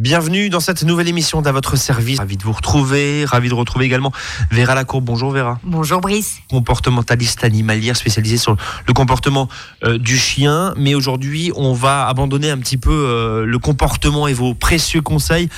Bienvenue 0.00 0.48
dans 0.48 0.60
cette 0.60 0.82
nouvelle 0.82 1.08
émission 1.08 1.42
d'à 1.42 1.52
votre 1.52 1.76
service. 1.76 2.20
Ravi 2.20 2.38
de 2.38 2.42
vous 2.42 2.52
retrouver, 2.52 3.26
ravi 3.26 3.50
de 3.50 3.54
retrouver 3.54 3.84
également 3.84 4.12
Vera 4.50 4.74
Lacour. 4.74 5.02
Bonjour 5.02 5.30
Vera. 5.30 5.60
Bonjour 5.62 6.00
Brice. 6.00 6.38
Comportementaliste 6.48 7.44
animalière 7.44 7.94
spécialisée 7.94 8.38
sur 8.38 8.56
le 8.86 8.94
comportement 8.94 9.50
euh, 9.84 9.98
du 9.98 10.16
chien. 10.16 10.72
Mais 10.78 10.94
aujourd'hui, 10.94 11.52
on 11.54 11.74
va 11.74 12.08
abandonner 12.08 12.48
un 12.48 12.56
petit 12.56 12.78
peu 12.78 12.90
euh, 12.90 13.44
le 13.44 13.58
comportement 13.58 14.26
et 14.26 14.32
vos 14.32 14.54
précieux 14.54 15.02
conseils 15.02 15.50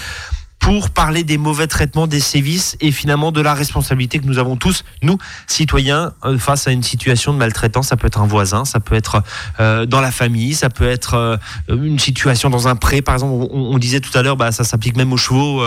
pour 0.62 0.90
parler 0.90 1.24
des 1.24 1.38
mauvais 1.38 1.66
traitements, 1.66 2.06
des 2.06 2.20
sévices 2.20 2.76
et 2.80 2.92
finalement 2.92 3.32
de 3.32 3.40
la 3.40 3.52
responsabilité 3.52 4.20
que 4.20 4.26
nous 4.26 4.38
avons 4.38 4.54
tous, 4.54 4.84
nous, 5.02 5.18
citoyens, 5.48 6.12
euh, 6.24 6.38
face 6.38 6.68
à 6.68 6.70
une 6.70 6.84
situation 6.84 7.32
de 7.32 7.38
maltraitance. 7.38 7.88
Ça 7.88 7.96
peut 7.96 8.06
être 8.06 8.20
un 8.20 8.28
voisin, 8.28 8.64
ça 8.64 8.78
peut 8.78 8.94
être 8.94 9.24
euh, 9.58 9.86
dans 9.86 10.00
la 10.00 10.12
famille, 10.12 10.54
ça 10.54 10.70
peut 10.70 10.88
être 10.88 11.14
euh, 11.14 11.36
une 11.68 11.98
situation 11.98 12.48
dans 12.48 12.68
un 12.68 12.76
pré. 12.76 13.02
Par 13.02 13.16
exemple, 13.16 13.48
on, 13.50 13.76
disait 13.78 13.98
tout 13.98 14.16
à 14.16 14.22
l'heure, 14.22 14.36
bah, 14.36 14.52
ça 14.52 14.62
s'applique 14.62 14.96
même 14.96 15.12
aux 15.12 15.16
chevaux, 15.16 15.64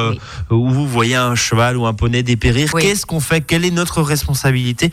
où 0.50 0.70
vous 0.70 0.88
voyez 0.88 1.16
un 1.16 1.36
cheval 1.36 1.76
ou 1.76 1.86
un 1.86 1.94
poney 1.94 2.24
dépérir. 2.24 2.72
Qu'est-ce 2.72 3.06
qu'on 3.06 3.20
fait? 3.20 3.42
Quelle 3.42 3.66
est 3.66 3.72
notre 3.72 4.02
responsabilité? 4.02 4.92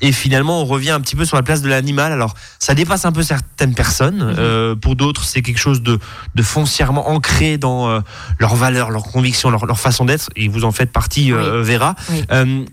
Et 0.00 0.12
finalement, 0.12 0.62
on 0.62 0.64
revient 0.64 0.92
un 0.92 1.00
petit 1.02 1.14
peu 1.14 1.26
sur 1.26 1.36
la 1.36 1.42
place 1.42 1.60
de 1.60 1.68
l'animal. 1.68 2.12
Alors, 2.12 2.32
ça 2.58 2.74
dépasse 2.74 3.04
un 3.04 3.12
peu 3.12 3.22
certaines 3.22 3.74
personnes. 3.74 4.32
Mhm. 4.32 4.80
pour 4.80 4.96
d'autres, 4.96 5.24
c'est 5.24 5.42
quelque 5.42 5.60
chose 5.60 5.82
de, 5.82 5.98
de 6.34 6.42
foncièrement 6.42 7.10
ancré 7.10 7.58
dans 7.58 8.02
leurs 8.38 8.54
valeurs, 8.54 8.90
leurs 8.90 9.04
convictions 9.04 9.41
leur, 9.50 9.80
façon 9.80 10.04
d'être, 10.04 10.30
et 10.36 10.48
vous 10.48 10.64
en 10.64 10.72
faites 10.72 10.92
partie, 10.92 11.32
euh, 11.32 11.62
Vera. 11.62 11.94
Euh, 12.30 12.64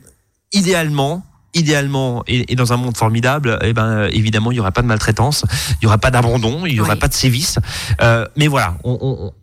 idéalement, 0.51 1.23
idéalement 1.53 2.23
et, 2.27 2.55
dans 2.55 2.73
un 2.73 2.77
monde 2.77 2.97
formidable, 2.97 3.57
eh 3.61 3.73
ben 3.73 4.07
évidemment 4.11 4.51
il 4.51 4.55
y 4.55 4.59
aura 4.59 4.71
pas 4.71 4.81
de 4.81 4.87
maltraitance, 4.87 5.45
il 5.79 5.85
y 5.85 5.87
aura 5.87 5.97
pas 5.97 6.11
d'abandon, 6.11 6.65
il 6.65 6.73
y 6.73 6.81
aura 6.81 6.95
pas 6.95 7.07
de 7.07 7.13
sévices. 7.13 7.59
Euh, 8.01 8.25
mais 8.35 8.47
voilà, 8.47 8.75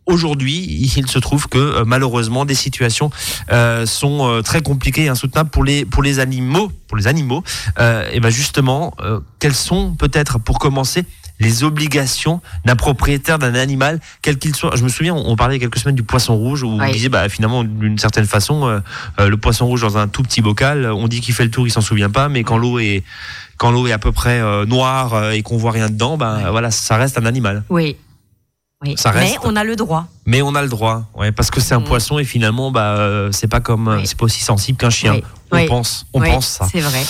aujourd'hui 0.05 0.57
il 0.57 1.07
se 1.07 1.19
trouve 1.19 1.47
que 1.47 1.83
malheureusement 1.83 2.45
des 2.45 2.55
situations 2.55 3.09
sont 3.85 4.41
très 4.43 4.61
compliquées 4.61 5.05
et 5.05 5.09
insoutenables 5.09 5.49
pour 5.49 5.63
les 5.63 5.85
pour 5.85 6.03
les 6.03 6.19
animaux, 6.19 6.71
pour 6.87 6.97
les 6.97 7.07
animaux. 7.07 7.43
et 7.79 8.19
ben 8.19 8.29
justement, 8.29 8.93
quelles 9.39 9.55
sont 9.55 9.95
peut-être 9.95 10.39
pour 10.39 10.59
commencer 10.59 11.05
les 11.39 11.63
obligations 11.63 12.41
d'un 12.65 12.75
propriétaire 12.75 13.39
d'un 13.39 13.55
animal, 13.55 13.99
quel 14.21 14.37
qu'il 14.37 14.55
soit. 14.55 14.75
Je 14.75 14.83
me 14.83 14.89
souviens, 14.89 15.13
on 15.13 15.35
parlait 15.35 15.55
il 15.55 15.61
y 15.61 15.63
a 15.63 15.67
quelques 15.67 15.79
semaines 15.79 15.95
du 15.95 16.03
poisson 16.03 16.35
rouge, 16.35 16.63
où 16.63 16.67
on 16.67 16.91
disait, 16.91 17.09
bah, 17.09 17.29
finalement, 17.29 17.63
d'une 17.63 17.97
certaine 17.97 18.25
façon, 18.25 18.67
euh, 18.67 18.79
euh, 19.19 19.29
le 19.29 19.37
poisson 19.37 19.67
rouge 19.67 19.81
dans 19.81 19.97
un 19.97 20.07
tout 20.07 20.23
petit 20.23 20.41
bocal, 20.41 20.85
on 20.91 21.07
dit 21.07 21.21
qu'il 21.21 21.33
fait 21.33 21.43
le 21.43 21.51
tour, 21.51 21.67
il 21.67 21.71
s'en 21.71 21.81
souvient 21.81 22.09
pas, 22.09 22.29
mais 22.29 22.43
quand 22.43 22.57
l'eau 22.57 22.79
est 22.79 23.03
quand 23.57 23.71
l'eau 23.71 23.87
est 23.87 23.91
à 23.91 23.97
peu 23.97 24.11
près 24.11 24.39
euh, 24.39 24.67
noire 24.67 25.31
et 25.31 25.41
qu'on 25.41 25.57
voit 25.57 25.71
rien 25.71 25.89
dedans, 25.89 26.15
ben 26.15 26.51
voilà, 26.51 26.69
ça 26.69 26.95
reste 26.95 27.17
un 27.17 27.25
animal. 27.25 27.63
Oui. 27.69 27.97
Oui. 28.83 28.93
Ça 28.95 29.09
reste. 29.09 29.33
Mais 29.33 29.39
on 29.43 29.55
a 29.55 29.63
le 29.63 29.75
droit. 29.75 30.05
Mais 30.27 30.43
on 30.43 30.53
a 30.53 30.61
le 30.61 30.69
droit, 30.69 31.09
ouais, 31.15 31.31
parce 31.31 31.49
que 31.49 31.59
c'est 31.59 31.73
un 31.73 31.79
mm. 31.79 31.85
poisson 31.85 32.19
et 32.19 32.23
finalement, 32.23 32.69
bah, 32.69 33.29
c'est 33.31 33.47
pas 33.47 33.59
comme, 33.59 34.01
c'est 34.05 34.15
pas 34.15 34.25
aussi 34.25 34.43
sensible 34.43 34.77
qu'un 34.77 34.91
chien. 34.91 35.19
On 35.51 35.65
pense, 35.65 36.05
on 36.13 36.21
pense 36.21 36.47
ça. 36.47 36.67
C'est 36.71 36.81
vrai. 36.81 37.01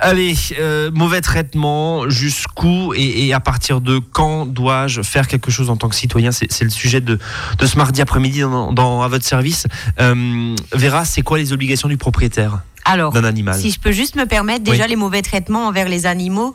Allez, 0.00 0.34
euh, 0.58 0.90
mauvais 0.92 1.20
traitement, 1.20 2.08
jusqu'où 2.08 2.92
et, 2.94 3.32
à 3.32 3.40
partir 3.40 3.80
de 3.80 3.98
quand 3.98 4.46
dois-je 4.46 5.02
faire 5.02 5.28
quelque 5.28 5.50
chose 5.50 5.70
en 5.70 5.76
tant 5.76 5.88
que 5.88 5.94
citoyen? 5.94 6.30
C'est 6.32 6.62
le 6.62 6.70
sujet 6.70 7.00
de, 7.00 7.18
de 7.58 7.66
ce 7.66 7.76
mardi 7.76 8.02
après-midi 8.02 8.40
dans, 8.40 9.02
à 9.02 9.08
votre 9.08 9.24
service. 9.24 9.66
Euh, 10.00 10.54
Vera, 10.72 11.04
c'est 11.04 11.22
quoi 11.22 11.38
les 11.38 11.52
obligations 11.52 11.88
du 11.88 11.96
propriétaire 11.96 12.60
d'un 12.86 13.24
animal? 13.24 13.58
Si 13.58 13.70
je 13.70 13.80
peux 13.80 13.92
juste 13.92 14.14
me 14.14 14.26
permettre, 14.26 14.62
déjà 14.62 14.86
les 14.86 14.96
mauvais 14.96 15.22
traitements 15.22 15.66
envers 15.66 15.88
les 15.88 16.06
animaux. 16.06 16.54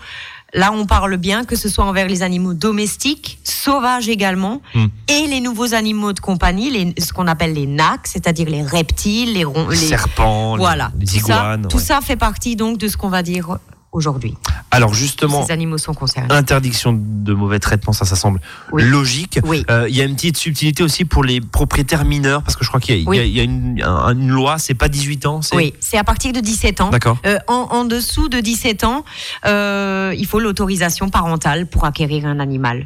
Là, 0.53 0.71
on 0.73 0.85
parle 0.85 1.15
bien 1.17 1.45
que 1.45 1.55
ce 1.55 1.69
soit 1.69 1.85
envers 1.85 2.07
les 2.07 2.23
animaux 2.23 2.53
domestiques, 2.53 3.39
sauvages 3.43 4.09
également, 4.09 4.61
hmm. 4.73 4.85
et 5.07 5.27
les 5.27 5.39
nouveaux 5.39 5.73
animaux 5.73 6.11
de 6.11 6.19
compagnie, 6.19 6.69
les, 6.69 6.93
ce 7.01 7.13
qu'on 7.13 7.27
appelle 7.27 7.53
les 7.53 7.67
nacs, 7.67 8.07
c'est-à-dire 8.07 8.49
les 8.49 8.61
reptiles, 8.61 9.33
les, 9.33 9.45
les, 9.69 9.75
serpents, 9.75 10.57
voilà, 10.57 10.91
les, 10.99 11.17
iguanes. 11.17 11.67
Tout, 11.69 11.79
ça, 11.79 12.01
fait 12.01 12.17
partie 12.17 12.55
donc 12.57 12.77
de 12.77 12.87
ce 12.89 12.97
qu'on 12.97 13.09
va 13.09 13.23
dire 13.23 13.57
aujourd'hui. 13.91 14.35
Alors 14.71 14.93
justement, 14.93 15.45
ces 15.45 15.51
animaux 15.51 15.77
sont 15.77 15.93
concernés. 15.93 16.33
Interdiction 16.33 16.97
de 16.97 17.33
mauvais 17.33 17.59
traitements, 17.59 17.93
ça, 17.93 18.05
ça 18.05 18.15
semble 18.15 18.39
logique. 18.71 19.39
Euh, 19.69 19.87
il 19.89 19.95
y 19.95 20.01
a 20.01 20.05
une 20.05 20.15
petite 20.15 20.37
subtilité 20.37 20.83
aussi 20.83 21.05
pour 21.05 21.23
les 21.23 21.41
propriétaires 21.41 22.05
mineurs, 22.05 22.43
parce 22.43 22.55
que 22.55 22.63
je 22.63 22.69
crois 22.69 22.79
qu'il 22.79 23.01
y, 23.01 23.39
a, 23.39 23.43
une, 23.43 24.27
loi, 24.29 24.57
c'est 24.57 24.73
pas 24.73 24.87
18 24.87 25.25
ans. 25.25 25.41
Oui, 25.53 25.73
c'est 25.79 25.97
à 25.97 26.03
partir 26.03 26.31
de 26.31 26.39
17 26.39 26.81
ans. 26.81 26.89
D'accord. 26.89 27.17
Euh, 27.25 27.37
en, 27.47 27.85
dessous 27.85 28.29
de 28.29 28.39
17 28.39 28.83
ans, 28.83 29.03
euh, 29.45 30.13
il 30.17 30.25
faut 30.25 30.39
l'autorisation 30.39 31.09
parentale 31.09 31.67
pour 31.67 31.85
acquérir 31.85 32.25
un 32.25 32.39
animal. 32.39 32.85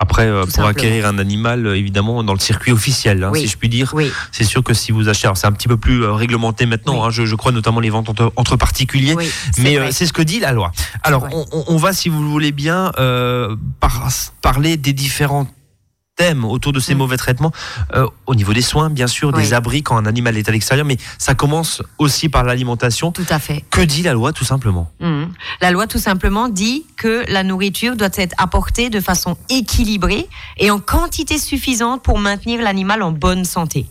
Oui. 0.00 0.04
Après, 0.08 0.26
euh, 0.26 0.46
pour 0.46 0.64
acquérir 0.64 1.06
un 1.06 1.18
animal, 1.18 1.66
euh, 1.66 1.76
évidemment, 1.76 2.22
dans 2.22 2.32
le 2.32 2.38
circuit 2.38 2.70
officiel, 2.70 3.24
hein, 3.24 3.32
si 3.34 3.48
je 3.48 3.56
puis 3.56 3.68
dire, 3.68 3.92
c'est 4.30 4.44
sûr 4.44 4.62
que 4.62 4.72
si 4.72 4.92
vous 4.92 5.08
achetez, 5.08 5.28
c'est 5.34 5.46
un 5.46 5.52
petit 5.52 5.66
peu 5.66 5.76
plus 5.76 6.04
euh, 6.04 6.12
réglementé 6.12 6.66
maintenant, 6.66 7.04
hein, 7.04 7.10
je, 7.10 7.34
crois 7.34 7.50
notamment 7.50 7.80
les 7.80 7.90
ventes 7.90 8.08
entre, 8.36 8.56
particuliers, 8.56 9.16
mais 9.58 9.90
c'est 9.90 10.06
ce 10.06 10.12
que 10.12 10.22
dit 10.22 10.38
la 10.38 10.52
loi. 10.52 10.72
Alors, 11.02 11.28
on, 11.52 11.76
va, 11.76 11.92
si 11.92 12.08
vous 12.08 12.22
le 12.22 12.28
voulez 12.28 12.52
bien, 12.52 12.92
parler 14.40 14.76
des 14.76 14.92
différentes 14.92 15.48
autour 16.44 16.72
de 16.72 16.80
ces 16.80 16.94
mm. 16.94 16.98
mauvais 16.98 17.16
traitements, 17.16 17.52
euh, 17.94 18.06
au 18.26 18.34
niveau 18.34 18.52
des 18.52 18.62
soins, 18.62 18.90
bien 18.90 19.06
sûr, 19.06 19.32
des 19.32 19.54
abris 19.54 19.82
quand 19.82 19.96
un 19.96 20.06
animal 20.06 20.36
est 20.36 20.48
à 20.48 20.52
l'extérieur, 20.52 20.86
mais 20.86 20.96
ça 21.18 21.34
commence 21.34 21.82
aussi 21.98 22.28
par 22.28 22.44
l'alimentation. 22.44 23.12
Tout 23.12 23.26
à 23.28 23.38
fait. 23.38 23.64
Que 23.70 23.80
dit 23.80 24.02
la 24.02 24.12
loi, 24.12 24.32
tout 24.32 24.44
simplement? 24.44 24.90
Mm. 25.00 25.24
La 25.60 25.70
loi, 25.70 25.86
tout 25.86 25.98
simplement, 25.98 26.48
dit 26.48 26.84
que 26.96 27.24
la 27.28 27.42
nourriture 27.42 27.96
doit 27.96 28.08
être 28.14 28.34
apportée 28.38 28.90
de 28.90 29.00
façon 29.00 29.36
équilibrée 29.48 30.28
et 30.56 30.70
en 30.70 30.78
quantité 30.78 31.38
suffisante 31.38 32.02
pour 32.02 32.18
maintenir 32.18 32.62
l'animal 32.62 33.02
en 33.02 33.12
bonne 33.12 33.44
santé. 33.44 33.86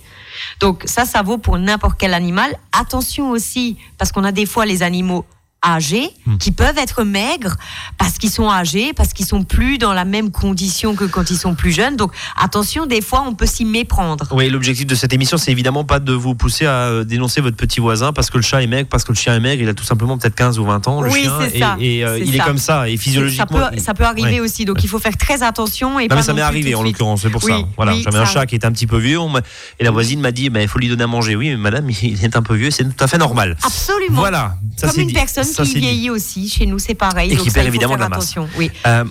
Donc 0.60 0.84
ça, 0.86 1.06
ça 1.06 1.22
vaut 1.22 1.38
pour 1.38 1.58
n'importe 1.58 1.98
quel 1.98 2.14
animal. 2.14 2.58
Attention 2.72 3.32
aussi, 3.32 3.78
parce 3.98 4.12
qu'on 4.12 4.24
a 4.24 4.32
des 4.32 4.46
fois 4.46 4.66
les 4.66 4.84
animaux 4.84 5.26
âgés 5.66 6.10
hmm. 6.26 6.38
qui 6.38 6.52
peuvent 6.52 6.78
être 6.78 7.04
maigres 7.04 7.56
parce 7.98 8.18
qu'ils 8.18 8.30
sont 8.30 8.50
âgés, 8.50 8.94
parce 8.94 9.14
qu'ils 9.14 9.26
sont 9.26 9.44
plus 9.44 9.78
dans 9.78 9.94
la 9.94 10.06
même 10.06 10.32
condition 10.32 10.96
que 10.96 11.06
quand 11.06 11.30
ils 11.32 11.38
sont 11.38 11.56
plus 11.56 11.72
jeunes. 11.72 11.96
Donc 11.96 12.12
attention, 12.40 12.86
des 12.86 13.02
fois 13.02 13.24
on 13.28 13.34
peut 13.34 13.46
s'y 13.46 13.66
méprendre. 13.66 14.28
Oui, 14.32 14.50
l'objectif 14.50 14.86
de 14.86 14.96
cette 14.96 15.14
émission, 15.14 15.38
c'est 15.38 15.52
évidemment 15.52 15.84
pas 15.84 16.00
de 16.00 16.14
vous 16.14 16.36
pousser 16.36 16.66
à 16.66 16.88
euh, 16.88 17.04
dénoncer 17.04 17.42
votre 17.42 17.58
petit 17.58 17.80
voisin 17.80 18.14
parce 18.14 18.30
que 18.30 18.38
le 18.38 18.44
chat 18.44 18.62
est 18.62 18.68
maigre, 18.68 18.88
parce 18.90 19.04
que 19.04 19.12
le 19.12 19.18
chien 19.18 19.36
est 19.36 19.40
maigre, 19.40 19.62
il 19.62 19.70
a 19.70 19.74
tout 19.74 19.84
simplement 19.84 20.18
peut-être 20.18 20.36
15 20.36 20.60
ou 20.60 20.66
20 20.66 20.88
ans, 20.88 21.02
le 21.02 21.12
oui, 21.12 21.24
chien, 21.24 21.42
et, 21.54 21.60
ça, 21.60 21.76
et 21.80 22.06
euh, 22.06 22.20
il 22.20 22.36
est 22.36 22.40
comme 22.40 22.58
ça, 22.58 22.90
et 22.90 22.98
physiologiquement. 22.98 23.60
Ça 23.60 23.72
peut, 23.72 23.80
ça 23.80 23.94
peut 23.94 24.06
arriver 24.06 24.40
aussi, 24.40 24.66
donc 24.66 24.84
il 24.84 24.90
faut 24.90 25.00
faire 25.00 25.18
très 25.18 25.44
attention. 25.44 26.00
Et 26.00 26.08
non, 26.08 26.16
mais 26.16 26.22
ça 26.22 26.34
m'est 26.34 26.42
arrivé 26.42 26.76
en 26.76 26.84
l'occurrence, 26.84 27.22
c'est 27.22 27.30
pour 27.30 27.44
ça. 27.44 27.60
Voilà, 27.76 27.94
j'avais 28.00 28.20
un 28.20 28.26
chat 28.26 28.46
qui 28.46 28.56
était 28.56 28.68
un 28.68 28.72
petit 28.72 28.88
peu 28.88 28.98
vieux, 28.98 29.20
et 29.80 29.84
la 29.84 29.92
voisine 29.92 30.20
m'a 30.20 30.32
dit, 30.32 30.50
bah, 30.50 30.62
il 30.62 30.68
faut 30.68 30.80
lui 30.80 30.88
donner 30.88 31.04
à 31.04 31.08
manger. 31.08 31.36
Oui, 31.36 31.50
mais 31.50 31.58
madame, 31.58 31.90
il 32.02 32.24
est 32.24 32.36
un 32.36 32.42
peu 32.42 32.56
vieux, 32.56 32.72
c'est 32.72 32.84
tout 32.84 33.04
à 33.04 33.08
fait 33.08 33.18
normal. 33.18 33.58
Absolument. 33.64 34.20
Voilà. 34.20 34.56
Ça, 34.76 34.90
Comme 34.90 35.02
une 35.02 35.14
personne 35.14 35.47
qui 35.56 35.80
vieillit 35.80 36.10
aussi 36.10 36.50
chez 36.50 36.66
nous, 36.66 36.80
c'est 36.80 36.96
pareil. 36.96 37.34
Et 37.34 37.38
qui 37.38 37.52
perd 37.52 37.68
évidemment 37.68 37.96
de 37.96 38.02
la 38.02 38.10
masse. 38.10 38.36
Oui. 38.58 38.72
Euh, 38.86 39.06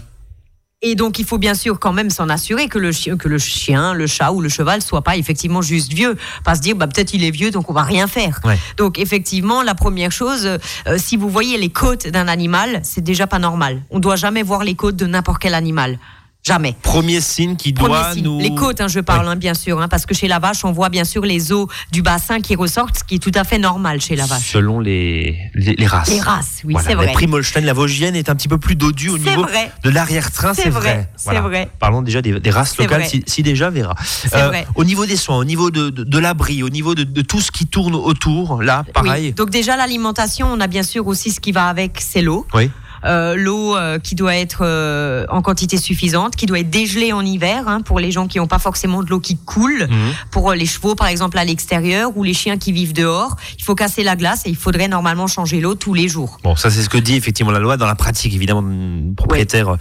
et 0.82 0.94
donc, 0.94 1.18
il 1.18 1.24
faut 1.24 1.38
bien 1.38 1.54
sûr 1.54 1.80
quand 1.80 1.92
même 1.92 2.10
s'en 2.10 2.28
assurer 2.28 2.68
que 2.68 2.78
le, 2.78 2.92
chien, 2.92 3.16
que 3.16 3.28
le 3.28 3.38
chien, 3.38 3.94
le 3.94 4.06
chat 4.06 4.30
ou 4.32 4.42
le 4.42 4.48
cheval 4.50 4.82
soit 4.82 5.02
pas 5.02 5.16
effectivement 5.16 5.62
juste 5.62 5.92
vieux. 5.92 6.16
Pas 6.44 6.54
se 6.54 6.60
dire, 6.60 6.76
bah, 6.76 6.86
peut-être 6.86 7.14
il 7.14 7.24
est 7.24 7.30
vieux, 7.30 7.50
donc 7.50 7.70
on 7.70 7.72
va 7.72 7.82
rien 7.82 8.06
faire. 8.06 8.40
Donc, 8.76 8.98
effectivement, 8.98 9.62
la 9.62 9.74
première 9.74 10.12
chose, 10.12 10.46
euh, 10.46 10.98
si 10.98 11.16
vous 11.16 11.30
voyez 11.30 11.56
les 11.56 11.70
côtes 11.70 12.06
d'un 12.08 12.28
animal, 12.28 12.80
c'est 12.82 13.02
déjà 13.02 13.26
pas 13.26 13.38
normal. 13.38 13.82
On 13.90 14.00
doit 14.00 14.16
jamais 14.16 14.42
voir 14.42 14.64
les 14.64 14.74
côtes 14.74 14.96
de 14.96 15.06
n'importe 15.06 15.40
quel 15.40 15.54
animal. 15.54 15.98
Jamais. 16.46 16.76
Premier 16.80 17.20
signe 17.20 17.56
qui 17.56 17.72
doit 17.72 18.14
nous. 18.14 18.38
Les 18.38 18.54
côtes, 18.54 18.80
hein, 18.80 18.86
je 18.86 19.00
parle, 19.00 19.26
hein, 19.26 19.34
bien 19.34 19.54
sûr, 19.54 19.80
hein, 19.80 19.88
parce 19.88 20.06
que 20.06 20.14
chez 20.14 20.28
la 20.28 20.38
vache, 20.38 20.64
on 20.64 20.70
voit 20.70 20.90
bien 20.90 21.02
sûr 21.02 21.22
les 21.22 21.50
os 21.50 21.66
du 21.90 22.02
bassin 22.02 22.40
qui 22.40 22.54
ressortent, 22.54 22.98
ce 22.98 23.02
qui 23.02 23.16
est 23.16 23.18
tout 23.18 23.32
à 23.34 23.42
fait 23.42 23.58
normal 23.58 24.00
chez 24.00 24.14
la 24.14 24.26
vache. 24.26 24.52
Selon 24.52 24.78
les, 24.78 25.36
les, 25.54 25.86
races. 25.86 26.08
Les 26.08 26.20
races, 26.20 26.62
oui, 26.64 26.76
c'est 26.80 26.94
vrai. 26.94 27.06
La 27.06 27.12
Primolstein, 27.12 27.62
la 27.62 27.72
Vosgienne 27.72 28.14
est 28.14 28.28
un 28.28 28.36
petit 28.36 28.46
peu 28.46 28.58
plus 28.58 28.76
dodue 28.76 29.08
au 29.08 29.18
niveau 29.18 29.44
de 29.82 29.90
l'arrière-train, 29.90 30.54
c'est 30.54 30.70
vrai. 30.70 31.10
C'est 31.16 31.40
vrai. 31.40 31.68
Parlons 31.80 32.02
déjà 32.02 32.22
des, 32.22 32.50
races 32.50 32.78
locales, 32.78 33.06
si, 33.26 33.42
déjà 33.42 33.68
verra. 33.70 33.96
Euh, 34.32 34.52
au 34.76 34.84
niveau 34.84 35.04
des 35.04 35.16
soins, 35.16 35.38
au 35.38 35.44
niveau 35.44 35.72
de, 35.72 35.90
de, 35.90 36.18
l'abri, 36.18 36.62
au 36.62 36.68
niveau 36.68 36.94
de, 36.94 37.22
tout 37.22 37.40
ce 37.40 37.50
qui 37.50 37.66
tourne 37.66 37.96
autour, 37.96 38.62
là, 38.62 38.84
pareil. 38.94 39.32
Donc 39.32 39.50
déjà 39.50 39.76
l'alimentation, 39.76 40.46
on 40.52 40.60
a 40.60 40.68
bien 40.68 40.84
sûr 40.84 41.08
aussi 41.08 41.32
ce 41.32 41.40
qui 41.40 41.50
va 41.50 41.66
avec, 41.66 41.98
c'est 42.00 42.22
l'eau. 42.22 42.46
Oui. 42.54 42.70
Euh, 43.06 43.36
l'eau 43.36 43.76
euh, 43.76 43.98
qui 43.98 44.14
doit 44.14 44.34
être 44.34 44.60
euh, 44.62 45.26
en 45.28 45.42
quantité 45.42 45.76
suffisante, 45.76 46.34
qui 46.36 46.46
doit 46.46 46.58
être 46.58 46.70
dégelée 46.70 47.12
en 47.12 47.24
hiver 47.24 47.64
hein, 47.68 47.80
pour 47.80 48.00
les 48.00 48.10
gens 48.10 48.26
qui 48.26 48.38
n'ont 48.38 48.46
pas 48.46 48.58
forcément 48.58 49.02
de 49.02 49.10
l'eau 49.10 49.20
qui 49.20 49.36
coule, 49.36 49.86
mhm. 49.88 50.14
pour 50.30 50.52
les 50.52 50.66
chevaux 50.66 50.94
par 50.94 51.06
exemple 51.06 51.38
à 51.38 51.44
l'extérieur 51.44 52.10
ou 52.16 52.24
les 52.24 52.34
chiens 52.34 52.58
qui 52.58 52.72
vivent 52.72 52.92
dehors. 52.92 53.36
Il 53.58 53.64
faut 53.64 53.74
casser 53.74 54.02
la 54.02 54.16
glace 54.16 54.42
et 54.46 54.50
il 54.50 54.56
faudrait 54.56 54.88
normalement 54.88 55.26
changer 55.26 55.60
l'eau 55.60 55.74
tous 55.74 55.94
les 55.94 56.08
jours. 56.08 56.38
Bon, 56.42 56.56
ça 56.56 56.70
c'est 56.70 56.82
ce 56.82 56.88
que 56.88 56.98
dit 56.98 57.14
effectivement 57.14 57.52
la 57.52 57.60
loi. 57.60 57.76
Dans 57.76 57.86
la 57.86 57.94
pratique, 57.94 58.34
évidemment, 58.34 58.62
le 58.62 59.14
propriétaire 59.14 59.76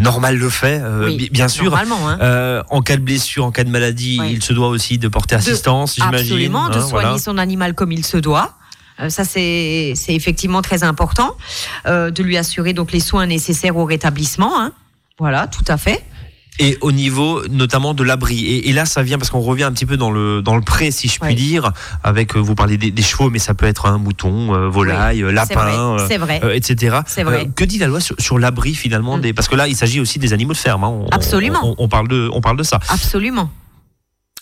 normal 0.00 0.36
le 0.36 0.50
fait, 0.50 0.82
bien 1.30 1.48
sûr. 1.48 1.64
Normalement. 1.64 2.08
Hein. 2.08 2.62
en 2.70 2.82
cas 2.82 2.96
de 2.96 3.02
blessure, 3.02 3.44
en 3.44 3.50
cas 3.50 3.64
de 3.64 3.70
maladie, 3.70 4.20
il 4.30 4.42
se 4.42 4.52
doit 4.52 4.68
aussi 4.68 4.98
de 4.98 5.08
porter 5.08 5.34
assistance, 5.34 5.96
j'imagine. 5.96 6.34
Absolument, 6.34 6.68
de 6.68 6.76
hein, 6.76 6.86
soigner 6.86 7.18
son 7.18 7.38
animal 7.38 7.74
comme 7.74 7.92
il 7.92 8.04
se 8.04 8.16
doit. 8.16 8.57
Euh, 9.00 9.08
ça, 9.10 9.24
c'est 9.24 9.94
effectivement 10.08 10.62
très 10.62 10.82
important 10.82 11.36
euh, 11.86 12.10
de 12.10 12.22
lui 12.22 12.36
assurer 12.36 12.72
donc 12.72 12.92
les 12.92 13.00
soins 13.00 13.26
nécessaires 13.26 13.76
au 13.76 13.84
rétablissement. 13.84 14.60
Hein. 14.60 14.72
Voilà, 15.18 15.46
tout 15.46 15.64
à 15.68 15.76
fait. 15.76 16.04
Et 16.60 16.76
au 16.80 16.90
niveau 16.90 17.46
notamment 17.48 17.94
de 17.94 18.02
l'abri. 18.02 18.44
Et, 18.44 18.68
et, 18.68 18.72
là, 18.72 18.84
ça 18.84 19.04
vient 19.04 19.16
parce 19.16 19.30
qu'on 19.30 19.40
revient 19.40 19.62
un 19.62 19.70
petit 19.70 19.86
peu 19.86 19.96
dans 19.96 20.10
le 20.10 20.42
dans 20.42 20.56
le 20.56 20.62
pré, 20.62 20.90
si 20.90 21.06
je 21.06 21.20
puis 21.20 21.36
dire, 21.36 21.70
avec 22.02 22.36
vous 22.36 22.56
parlez 22.56 22.76
des, 22.76 23.02
chevaux, 23.02 23.30
mais 23.30 23.38
ça 23.38 23.54
peut 23.54 23.66
être 23.66 23.86
un 23.86 23.98
mouton, 23.98 24.68
volaille, 24.68 25.24
lapin, 25.32 25.96
etc. 26.52 26.98
Que 27.54 27.64
dit 27.64 27.78
la 27.78 27.86
loi 27.86 28.00
sur, 28.00 28.40
l'abri 28.40 28.74
finalement 28.74 29.18
mm. 29.18 29.20
des 29.20 29.32
parce 29.32 29.46
que 29.46 29.54
là, 29.54 29.68
il 29.68 29.76
s'agit 29.76 30.00
aussi 30.00 30.18
des 30.18 30.32
animaux 30.32 30.52
de 30.52 30.58
ferme. 30.58 30.82
Hein. 30.82 31.06
Absolument. 31.12 31.76
On, 31.78 31.86
parle 31.86 32.08
de 32.08 32.28
on 32.32 32.40
parle 32.40 32.56
de 32.56 32.64
ça. 32.64 32.80
Absolument 32.88 33.50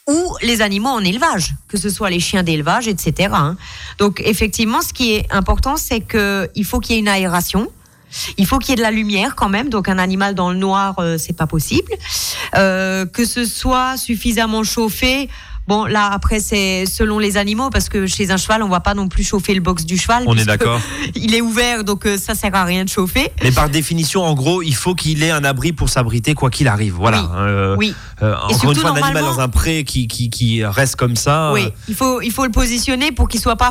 ou 0.09 0.37
les 0.43 0.63
animaux 0.63 0.91
en 0.91 1.01
élevage, 1.01 1.55
que 1.69 1.77
ce 1.77 1.91
soit 1.91 2.11
les 2.11 2.21
chiens 2.21 2.43
d'élevage, 2.43 2.87
etc. 2.87 3.31
Hein. 3.33 3.57
Donc 3.99 4.23
effectivement, 4.25 4.81
ce 4.81 4.93
qui 4.93 5.15
est 5.15 5.27
important, 5.33 5.77
c'est 5.77 6.01
que 6.01 6.49
il 6.55 6.65
faut 6.65 6.81
qu'il 6.81 6.95
y 6.95 6.99
ait 6.99 7.01
une 7.01 7.09
aération. 7.09 7.71
Il 8.39 8.47
faut 8.47 8.59
qu'il 8.59 8.71
y 8.71 8.73
ait 8.75 8.77
de 8.77 8.83
la 8.83 8.93
lumière 8.93 9.35
quand 9.35 9.49
même, 9.49 9.69
donc 9.69 9.89
un 9.89 9.99
animal 9.99 10.35
dans 10.35 10.51
le 10.51 10.57
noir, 10.57 10.95
euh, 11.01 11.19
c'est 11.19 11.33
pas 11.33 11.49
possible. 11.49 11.93
Euh, 12.55 13.05
que 13.05 13.25
ce 13.25 13.45
soit 13.45 13.97
suffisamment 13.97 14.63
chauffé, 14.63 15.29
Bon, 15.67 15.85
là, 15.85 16.11
après, 16.13 16.39
c'est 16.39 16.87
selon 16.87 17.19
les 17.19 17.37
animaux, 17.37 17.71
parce 17.71 17.89
que 17.89 18.07
chez 18.07 18.31
un 18.31 18.37
cheval, 18.37 18.63
on 18.63 18.69
va 18.69 18.79
pas 18.79 18.95
non 18.95 19.09
plus 19.09 19.25
chauffer 19.25 19.53
le 19.53 19.61
box 19.61 19.85
du 19.85 19.99
cheval. 19.99 20.23
On 20.27 20.37
est 20.37 20.45
d'accord. 20.45 20.81
Il 21.17 21.35
est 21.35 21.41
ouvert, 21.41 21.83
donc 21.83 22.07
euh, 22.07 22.17
ça 22.17 22.37
sert 22.37 22.55
à 22.55 22.65
rien 22.65 22.85
de 22.85 22.89
chauffer. 22.89 23.31
Mais 23.43 23.51
par 23.51 23.69
définition, 23.69 24.23
en 24.23 24.35
gros, 24.35 24.63
il 24.63 24.75
faut 24.77 24.95
qu'il 24.95 25.23
ait 25.25 25.31
un 25.31 25.43
abri 25.43 25.73
pour 25.73 25.89
s'abriter 25.89 26.35
quoi 26.35 26.51
qu'il 26.51 26.69
arrive. 26.69 26.95
Voilà. 26.95 27.23
Oui. 27.23 27.29
Euh, 27.37 27.77
oui. 27.77 27.95
Euh, 28.23 28.35
encore 28.49 28.73
une 28.73 28.79
fois, 28.79 28.91
un 28.91 29.03
animal 29.03 29.25
dans 29.25 29.41
un 29.41 29.49
pré 29.49 29.85
qui, 29.85 30.07
qui, 30.07 30.31
qui 30.31 30.65
reste 30.65 30.97
comme 30.97 31.17
ça. 31.17 31.53
Oui, 31.53 31.69
il 31.89 31.95
faut, 31.95 32.21
il 32.21 32.31
faut 32.31 32.45
le 32.45 32.53
positionner 32.53 33.11
pour 33.11 33.29
qu'il 33.29 33.41
soit 33.41 33.57
pas 33.57 33.71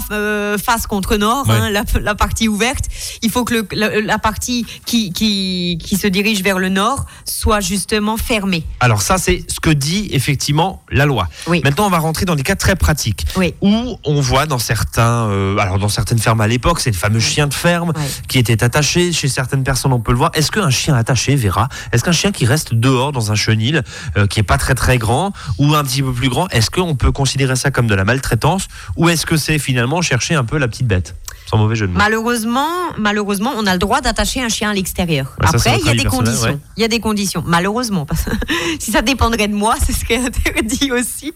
face 0.57 0.87
contre 0.87 1.15
nord, 1.15 1.49
hein, 1.49 1.69
la, 1.69 1.83
la, 2.01 2.15
partie 2.15 2.47
ouverte. 2.47 2.85
Il 3.21 3.31
faut 3.31 3.43
que 3.43 3.53
le, 3.53 4.01
la, 4.01 4.19
partie 4.19 4.65
qui, 4.85 5.13
qui, 5.13 5.77
qui 5.81 5.97
se 5.97 6.07
dirige 6.07 6.43
vers 6.43 6.59
le 6.59 6.69
nord 6.69 7.05
soit 7.23 7.59
justement 7.59 8.17
fermée. 8.17 8.63
Alors 8.81 9.01
ça, 9.01 9.17
c'est 9.17 9.43
ce 9.49 9.59
que 9.59 9.69
dit 9.69 10.09
effectivement 10.11 10.83
la 10.91 11.05
loi. 11.05 11.27
Oui. 11.47 11.61
Maintenant, 11.63 11.84
on 11.85 11.89
va 11.89 11.99
rentrer 11.99 12.25
dans 12.25 12.35
des 12.35 12.43
cas 12.43 12.55
très 12.55 12.75
pratiques. 12.75 13.25
Où 13.61 13.97
on 14.03 14.21
voit 14.21 14.45
dans 14.45 14.59
certains, 14.59 15.29
euh, 15.29 15.57
alors 15.57 15.79
dans 15.79 15.89
certaines 15.89 16.19
fermes 16.19 16.41
à 16.41 16.47
l'époque, 16.47 16.79
c'est 16.79 16.91
le 16.91 16.97
fameux 16.97 17.19
chien 17.19 17.47
de 17.47 17.53
ferme 17.53 17.93
qui 18.27 18.39
était 18.39 18.63
attaché. 18.63 19.11
Chez 19.11 19.27
certaines 19.27 19.63
personnes, 19.63 19.93
on 19.93 19.99
peut 19.99 20.11
le 20.11 20.17
voir. 20.17 20.31
Est-ce 20.33 20.51
qu'un 20.51 20.69
chien 20.69 20.95
attaché, 20.95 21.35
Vera, 21.35 21.69
est-ce 21.91 22.03
qu'un 22.03 22.11
chien 22.11 22.31
qui 22.31 22.45
reste 22.45 22.73
dehors 22.73 23.11
dans 23.11 23.31
un 23.31 23.35
chenil, 23.35 23.81
euh, 24.17 24.27
qui 24.27 24.39
est 24.39 24.43
pas 24.43 24.57
très 24.57 24.75
très 24.75 24.97
grand 24.97 25.31
ou 25.57 25.75
un 25.75 25.83
petit 25.83 26.01
peu 26.01 26.11
plus 26.11 26.29
grand, 26.29 26.47
est-ce 26.49 26.69
qu'on 26.69 26.95
peut 26.95 27.11
considérer 27.11 27.55
ça 27.55 27.71
comme 27.71 27.87
de 27.87 27.95
la 27.95 28.05
maltraitance 28.05 28.67
ou 28.95 29.09
est-ce 29.09 29.25
que 29.25 29.37
c'est 29.37 29.59
finalement 29.59 30.01
chercher 30.01 30.35
un 30.35 30.43
peu 30.43 30.57
la 30.57 30.67
petite 30.67 30.87
bête? 30.87 31.15
Sans 31.45 31.57
mauvais 31.57 31.75
jeu 31.75 31.87
de 31.87 31.91
mots. 31.91 31.97
Malheureusement, 31.97 32.69
malheureusement, 32.97 33.51
on 33.57 33.65
a 33.65 33.73
le 33.73 33.79
droit 33.79 34.01
d'attacher 34.01 34.41
un 34.41 34.49
chien 34.49 34.69
à 34.69 34.73
l'extérieur. 34.73 35.35
Après, 35.39 35.79
il 35.79 35.85
y 35.85 35.89
a 35.89 35.95
des 35.95 36.05
conditions. 36.05 36.59
Il 36.77 36.81
y 36.81 36.83
a 36.83 36.87
des 36.87 36.99
conditions. 36.99 37.43
Malheureusement, 37.45 38.05
parce 38.05 38.23
que 38.23 38.31
si 38.79 38.91
ça 38.91 39.01
dépendrait 39.01 39.47
de 39.47 39.55
moi, 39.55 39.75
c'est 39.83 39.93
ce 39.93 40.05
qui 40.05 40.13
est 40.13 40.25
interdit 40.25 40.91
aussi. 40.91 41.33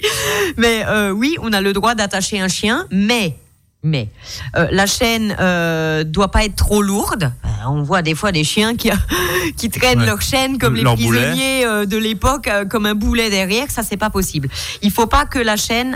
Mais 0.57 0.83
euh, 0.87 1.11
oui, 1.11 1.35
on 1.41 1.53
a 1.53 1.61
le 1.61 1.73
droit 1.73 1.95
d'attacher 1.95 2.39
un 2.39 2.47
chien, 2.47 2.87
mais 2.91 3.35
mais 3.81 4.09
euh, 4.57 4.67
la 4.71 4.85
chaîne 4.85 5.35
euh, 5.39 6.03
doit 6.03 6.31
pas 6.31 6.43
être 6.43 6.55
trop 6.55 6.81
lourde. 6.81 7.31
Euh, 7.45 7.47
on 7.67 7.81
voit 7.81 8.01
des 8.01 8.13
fois 8.13 8.33
des 8.33 8.43
chiens 8.43 8.75
qui, 8.75 8.89
qui 9.57 9.69
traînent 9.69 10.05
leur 10.05 10.21
chaîne 10.21 10.57
comme 10.57 10.75
les 10.75 10.83
prisonniers 10.83 11.65
euh, 11.65 11.85
de 11.85 11.97
l'époque, 11.97 12.49
comme 12.69 12.85
un 12.85 12.95
boulet 12.95 13.29
derrière. 13.29 13.71
Ça, 13.71 13.83
c'est 13.83 13.97
pas 13.97 14.09
possible. 14.09 14.49
Il 14.81 14.91
faut 14.91 15.07
pas 15.07 15.25
que 15.25 15.39
la 15.39 15.55
chaîne 15.55 15.95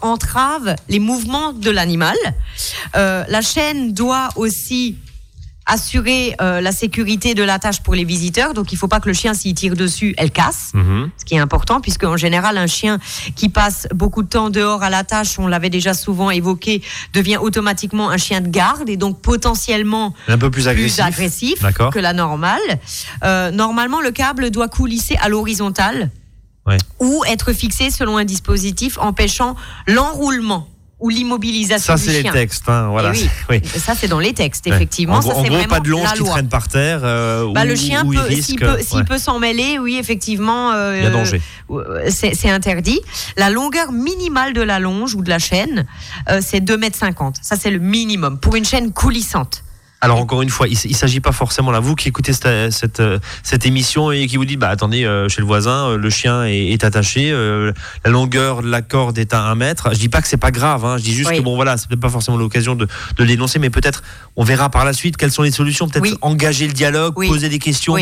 entrave 0.00 0.76
les 0.88 0.98
mouvements 0.98 1.52
de 1.52 1.70
l'animal. 1.70 2.16
la 2.94 3.40
chaîne 3.42 3.92
doit 3.92 4.28
aussi 4.36 4.96
assurer 5.70 6.34
euh, 6.40 6.60
la 6.60 6.72
sécurité 6.72 7.34
de 7.34 7.44
la 7.44 7.58
tâche 7.58 7.80
pour 7.80 7.94
les 7.94 8.04
visiteurs. 8.04 8.54
Donc 8.54 8.72
il 8.72 8.76
faut 8.76 8.88
pas 8.88 8.98
que 9.00 9.08
le 9.08 9.14
chien, 9.14 9.34
s'il 9.34 9.54
tire 9.54 9.76
dessus, 9.76 10.14
elle 10.18 10.32
casse. 10.32 10.72
Mhm. 10.74 11.10
Ce 11.16 11.24
qui 11.24 11.34
est 11.34 11.38
important, 11.38 11.80
puisque 11.80 12.04
en 12.04 12.16
général, 12.16 12.58
un 12.58 12.66
chien 12.66 12.98
qui 13.36 13.48
passe 13.48 13.86
beaucoup 13.94 14.22
de 14.22 14.28
temps 14.28 14.50
dehors 14.50 14.82
à 14.82 14.90
la 14.90 15.04
tâche, 15.04 15.38
on 15.38 15.46
l'avait 15.46 15.70
déjà 15.70 15.94
souvent 15.94 16.30
évoqué, 16.30 16.82
devient 17.14 17.36
automatiquement 17.36 18.10
un 18.10 18.16
chien 18.16 18.40
de 18.40 18.48
garde 18.48 18.88
et 18.88 18.96
donc 18.96 19.20
potentiellement 19.20 20.14
un 20.28 20.38
peu 20.38 20.50
plus 20.50 20.68
agressif, 20.68 21.00
agressif 21.00 21.64
que 21.92 21.98
la 21.98 22.12
normale. 22.12 22.60
Euh, 23.22 23.50
normalement, 23.52 24.00
le 24.00 24.10
câble 24.10 24.50
doit 24.50 24.68
coulisser 24.68 25.16
à 25.22 25.28
l'horizontale. 25.28 26.10
ou 27.00 27.24
être 27.26 27.52
fixé 27.52 27.90
selon 27.90 28.16
un 28.16 28.24
dispositif 28.24 28.96
empêchant 28.98 29.56
l'enroulement 29.88 30.68
ou 31.00 31.08
l'immobilisation 31.08 31.96
ça, 31.96 32.02
c'est 32.02 32.22
les 32.22 32.30
textes, 32.30 32.68
hein, 32.68 32.88
voilà. 32.90 33.12
Eh 33.14 33.28
oui. 33.48 33.60
Ça, 33.80 33.94
c'est 33.94 34.08
dans 34.08 34.18
les 34.18 34.34
textes, 34.34 34.66
effectivement. 34.66 35.16
En, 35.16 35.22
ça, 35.22 35.34
en 35.34 35.42
gros, 35.42 35.64
pas 35.68 35.80
de 35.80 35.88
longe 35.88 36.12
qui 36.12 36.22
traîne 36.22 36.48
par 36.48 36.68
terre. 36.68 37.00
Euh, 37.02 37.50
bah, 37.52 37.64
le 37.64 37.74
chien, 37.74 38.04
s'il 38.40 39.04
peut, 39.04 39.18
s'en 39.18 39.38
mêler, 39.38 39.78
oui, 39.78 39.96
effectivement. 39.98 40.72
Euh, 40.72 40.96
Il 40.98 41.04
y 41.04 41.06
a 41.06 41.10
danger. 41.10 41.40
Euh, 41.70 42.08
c'est 42.10 42.50
interdit. 42.50 43.00
La 43.36 43.50
longueur 43.50 43.92
minimale 43.92 44.52
de 44.52 44.62
la 44.62 44.78
longe 44.78 45.14
ou 45.14 45.22
de 45.22 45.30
la 45.30 45.38
chaîne, 45.38 45.86
euh, 46.28 46.40
c'est 46.44 46.60
2,50 46.60 46.78
mètres. 46.78 47.00
Ça, 47.40 47.56
c'est 47.56 47.70
le 47.70 47.78
minimum 47.78 48.38
pour 48.38 48.56
une 48.56 48.64
chaîne 48.64 48.92
coulissante. 48.92 49.64
Alors 50.02 50.18
encore 50.18 50.40
une 50.40 50.48
fois, 50.48 50.66
il 50.66 50.78
ne 50.88 50.94
s'agit 50.94 51.20
pas 51.20 51.32
forcément 51.32 51.70
là, 51.70 51.78
vous 51.78 51.94
qui 51.94 52.08
écoutez 52.08 52.32
cette, 52.32 52.72
cette, 52.72 53.02
cette, 53.42 53.66
émission 53.66 54.10
et 54.10 54.26
qui 54.26 54.38
vous 54.38 54.46
dites, 54.46 54.58
bah 54.58 54.70
attendez, 54.70 55.04
euh, 55.04 55.28
chez 55.28 55.42
le 55.42 55.46
voisin, 55.46 55.90
euh, 55.90 55.98
le 55.98 56.08
chien 56.08 56.44
est, 56.44 56.68
est 56.68 56.84
attaché, 56.84 57.30
euh, 57.30 57.72
la 58.04 58.10
longueur 58.10 58.62
de 58.62 58.70
la 58.70 58.80
corde 58.80 59.18
est 59.18 59.34
à 59.34 59.42
un 59.42 59.54
mètre. 59.54 59.92
Je 59.92 59.98
dis 59.98 60.08
pas 60.08 60.22
que 60.22 60.28
c'est 60.28 60.38
pas 60.38 60.50
grave, 60.50 60.86
hein, 60.86 60.96
je 60.96 61.02
dis 61.02 61.12
juste 61.12 61.30
que 61.30 61.40
bon 61.40 61.54
voilà, 61.54 61.76
c'est 61.76 61.86
peut-être 61.86 62.00
pas 62.00 62.08
forcément 62.08 62.38
l'occasion 62.38 62.74
de, 62.74 62.86
de, 63.18 63.58
mais 63.58 63.70
peut-être 63.70 64.02
on 64.36 64.44
verra 64.44 64.70
par 64.70 64.86
la 64.86 64.94
suite 64.94 65.18
quelles 65.18 65.32
sont 65.32 65.42
les 65.42 65.50
solutions, 65.50 65.86
peut-être 65.86 66.16
engager 66.22 66.66
le 66.66 66.72
dialogue, 66.72 67.14
poser 67.14 67.50
des 67.50 67.58
questions 67.58 67.96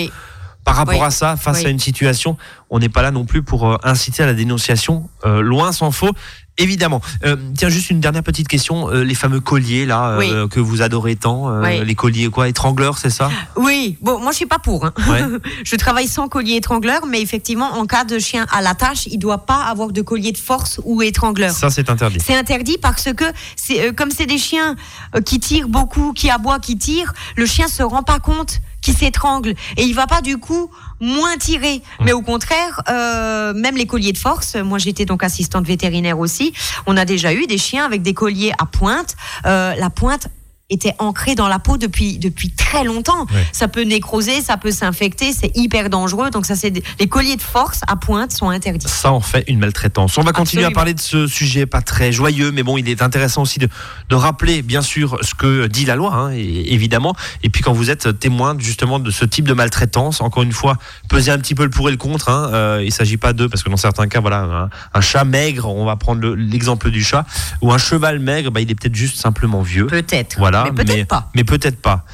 par 0.65 0.77
rapport 0.77 1.03
à 1.03 1.11
ça, 1.11 1.37
face 1.37 1.65
à 1.65 1.69
une 1.69 1.81
situation. 1.81 2.37
On 2.71 2.79
n'est 2.79 2.89
pas 2.89 3.03
là 3.03 3.11
non 3.11 3.25
plus 3.25 3.43
pour 3.43 3.85
inciter 3.85 4.23
à 4.23 4.27
la 4.27 4.35
dénonciation, 4.35 5.09
loin 5.25 5.73
s'en 5.73 5.91
faut 5.91 6.13
évidemment. 6.59 7.01
Euh, 7.25 7.37
tiens, 7.57 7.69
juste 7.69 7.91
une 7.91 8.01
dernière 8.01 8.23
petite 8.23 8.49
question. 8.49 8.91
Euh, 8.91 9.03
les 9.03 9.15
fameux 9.15 9.41
colliers 9.41 9.87
là 9.87 10.19
euh, 10.21 10.49
que 10.49 10.61
vous 10.61 10.83
adorez 10.83 11.17
tant, 11.17 11.61
les 11.61 11.95
colliers 11.95 12.29
quoi, 12.29 12.49
étrangleurs, 12.49 12.99
c'est 12.99 13.11
ça? 13.11 13.31
Oui. 13.57 13.97
Bon, 14.03 14.21
moi 14.21 14.33
je 14.33 14.37
suis 14.37 14.47
pas 14.47 14.59
pour. 14.59 14.85
Hein. 14.85 14.93
je 15.65 15.77
travaille 15.77 16.09
sans 16.09 16.29
collier 16.29 16.57
étrangleur, 16.57 17.07
mais 17.07 17.23
effectivement, 17.23 17.79
en 17.79 17.87
cas 17.87 18.05
de 18.05 18.19
chien 18.19 18.47
à 18.53 18.61
la 18.61 18.75
tâche, 18.75 19.07
il 19.07 19.19
doit 19.19 19.47
pas 19.47 19.65
avoir 19.65 19.93
de 19.93 20.03
collier 20.03 20.33
de 20.33 20.39
force 20.39 20.81
ou 20.85 21.03
étrangleur. 21.03 21.53
Ça, 21.53 21.71
c'est 21.71 21.91
interdit. 21.91 22.19
C'est 22.25 22.37
interdit 22.37 22.79
parce 22.81 23.13
que 23.13 23.25
c'est 23.57 23.95
comme 23.95 24.11
c'est 24.11 24.27
des 24.27 24.39
chiens 24.39 24.77
qui 25.25 25.41
tirent 25.41 25.69
beaucoup, 25.69 26.13
qui 26.13 26.31
aboient, 26.31 26.59
qui 26.59 26.77
tirent, 26.77 27.13
le 27.37 27.47
chien 27.47 27.69
se 27.69 27.83
rend 27.83 28.03
pas 28.03 28.19
compte 28.19 28.61
s'étrangle 28.93 29.55
et 29.77 29.85
il 29.85 29.95
va 29.95 30.07
pas 30.07 30.21
du 30.21 30.39
coup 30.39 30.71
moins 31.01 31.37
tirer. 31.37 31.83
Mais 32.05 32.13
au 32.13 32.23
contraire, 32.23 32.83
euh, 32.89 33.53
même 33.55 33.77
les 33.77 33.87
colliers 33.87 34.13
de 34.13 34.19
force, 34.19 34.57
moi 34.57 34.79
j'étais 34.79 35.05
donc 35.05 35.23
assistante 35.23 35.67
vétérinaire 35.67 36.19
aussi, 36.19 36.53
on 36.87 36.97
a 36.97 37.05
déjà 37.05 37.33
eu 37.33 37.47
des 37.47 37.59
chiens 37.59 37.85
avec 37.85 38.03
des 38.03 38.15
colliers 38.15 38.53
à 38.59 38.67
pointe. 38.67 39.17
Euh, 39.47 39.75
la 39.75 39.91
pointe 39.91 40.29
était 40.71 40.95
ancré 40.99 41.35
dans 41.35 41.49
la 41.49 41.59
peau 41.59 41.79
depuis 41.79 42.19
depuis 42.19 42.51
très 42.51 42.85
longtemps. 42.85 43.27
Ça 43.53 43.69
peut 43.69 43.85
nécroser, 43.85 44.43
ça 44.43 44.59
peut 44.59 44.71
s'infecter, 44.71 45.33
c'est 45.33 45.51
hyper 45.57 45.89
dangereux. 45.89 46.31
Donc 46.31 46.45
ça, 46.45 46.57
c'est 46.57 46.73
les 46.99 47.07
colliers 47.07 47.37
de 47.37 47.43
force 47.43 47.81
à 47.87 47.97
pointe 47.97 48.33
sont 48.33 48.51
interdits. 48.51 48.87
Ça 48.87 49.13
en 49.13 49.21
fait 49.21 49.45
une 49.49 49.59
maltraitance. 49.59 50.19
On 50.19 50.23
va 50.23 50.33
continuer 50.33 50.65
à 50.65 50.71
parler 50.71 50.93
de 50.93 51.01
ce 51.01 51.27
sujet 51.27 51.65
pas 51.65 51.81
très 51.81 52.13
joyeux, 52.13 52.53
mais 52.53 52.63
bon, 52.63 52.77
il 52.77 52.89
est 52.89 53.01
intéressant 53.01 53.43
aussi 53.43 53.59
de, 53.59 53.69
de 54.11 54.15
rappeler 54.15 54.61
bien 54.61 54.83
sûr 54.83 55.19
ce 55.23 55.35
que 55.35 55.67
dit 55.69 55.87
la 55.87 55.97
loi, 55.97 56.15
hein, 56.15 56.31
évidemment. 56.33 57.17
Et 57.43 57.49
puis 57.49 57.63
quand 57.63 57.73
vous 57.73 57.91
êtes 57.91 58.19
témoin 58.19 58.55
justement 58.59 58.99
de 58.99 59.11
ce 59.11 59.25
type 59.25 59.49
de 59.49 59.55
maltraitance, 59.55 60.21
encore 60.21 60.43
une 60.43 60.53
fois, 60.53 60.77
peser 61.09 61.31
un 61.31 61.39
petit 61.39 61.55
peu 61.55 61.65
le 61.65 61.71
pour 61.71 61.89
et 61.89 61.93
le 61.93 61.99
contre. 61.99 62.29
Hein, 62.29 62.51
euh, 62.53 62.83
il 62.85 62.93
s'agit 62.93 63.17
pas 63.17 63.33
de 63.33 63.47
parce 63.47 63.63
que 63.63 63.71
dans 63.71 63.79
certains 63.79 64.09
cas, 64.09 64.21
voilà, 64.21 64.69
un, 64.93 65.01
chat 65.01 65.25
maigre, 65.25 65.67
on 65.69 65.87
va 65.87 65.97
prendre 65.97 66.35
l'exemple 66.35 66.91
du 66.91 67.03
chat, 67.03 67.25
ou 67.63 67.73
un 67.73 67.79
cheval 67.79 68.19
maigre, 68.19 68.51
bah, 68.51 68.61
il 68.61 68.71
est 68.71 68.75
peut-être 68.75 68.95
juste 68.95 69.17
simplement 69.17 69.63
vieux. 69.63 69.87
Peut-être. 69.87 70.37
Voilà 70.39 70.58
mais 70.65 70.85
peut-être 70.85 71.09
pas. 71.09 71.31
Mais 71.35 71.45
peut-être 71.45 71.81
pas. 71.81 72.05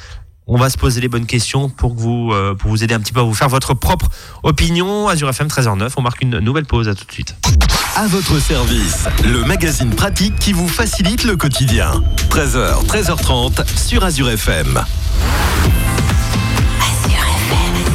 On 0.47 0.57
va 0.57 0.69
se 0.69 0.77
poser 0.77 1.01
les 1.01 1.07
bonnes 1.07 1.25
questions 1.25 1.69
pour 1.69 1.95
vous, 1.95 2.31
euh, 2.31 2.53
pour 2.53 2.69
vous 2.69 2.83
aider 2.83 2.93
un 2.93 2.99
petit 2.99 3.13
peu 3.13 3.19
à 3.19 3.23
vous 3.23 3.33
faire 3.33 3.49
votre 3.49 3.73
propre 3.73 4.09
opinion. 4.43 5.07
Azure 5.07 5.29
FM 5.29 5.47
13h09, 5.47 5.93
on 5.97 6.01
marque 6.01 6.21
une 6.21 6.37
nouvelle 6.39 6.65
pause. 6.65 6.87
À 6.87 6.93
tout 6.93 7.05
de 7.05 7.11
suite. 7.11 7.35
À 7.95 8.07
votre 8.07 8.39
service, 8.39 9.05
le 9.23 9.43
magazine 9.45 9.89
pratique 9.89 10.37
qui 10.37 10.53
vous 10.53 10.67
facilite 10.67 11.23
le 11.23 11.35
quotidien. 11.35 12.03
13h, 12.29 12.85
13h30 12.85 13.65
sur 13.75 14.03
Azure 14.03 14.29
FM. 14.29 14.85
every 17.75 17.94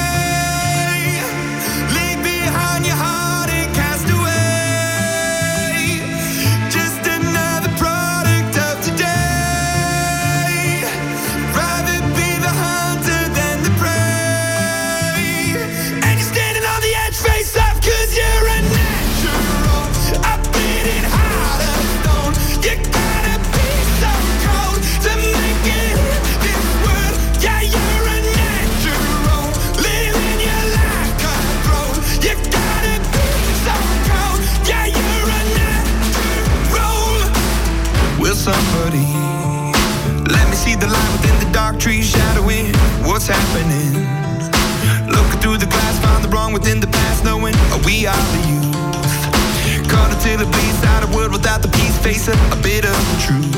Within 47.21 47.39
knowing 47.39 47.55
we 47.85 48.05
are 48.05 48.15
the 48.15 48.49
youth. 48.49 49.89
Caught 49.89 50.13
until 50.13 50.41
it 50.41 50.51
bleeds 50.51 50.83
out 50.85 51.03
a 51.03 51.15
world 51.15 51.31
without 51.31 51.61
the 51.61 51.67
peace, 51.69 51.97
face 51.99 52.27
a, 52.27 52.61
bit 52.61 52.85
of 52.85 52.95
truth, 53.25 53.50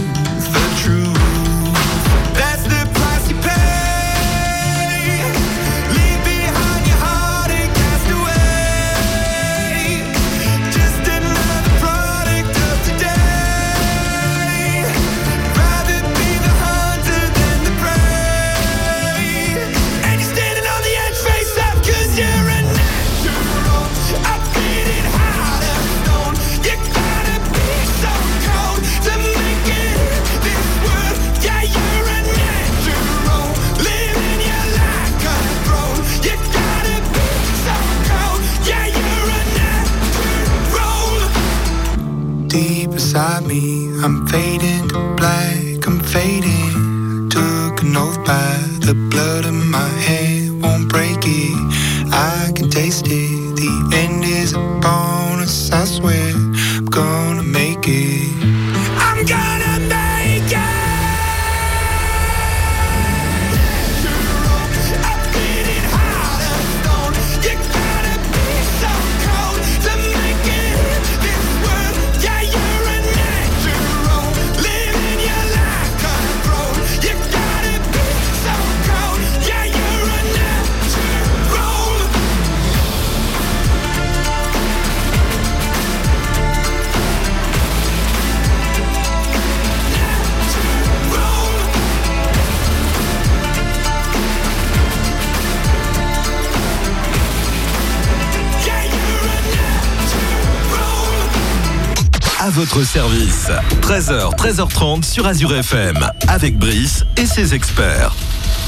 votre 102.54 102.84
service. 102.84 103.50
13h, 103.82 104.36
13h30 104.36 105.04
sur 105.04 105.26
Azure 105.26 105.56
FM. 105.56 105.98
Avec 106.28 106.56
Brice 106.60 107.04
et 107.18 107.26
ses 107.26 107.56
experts. 107.56 108.14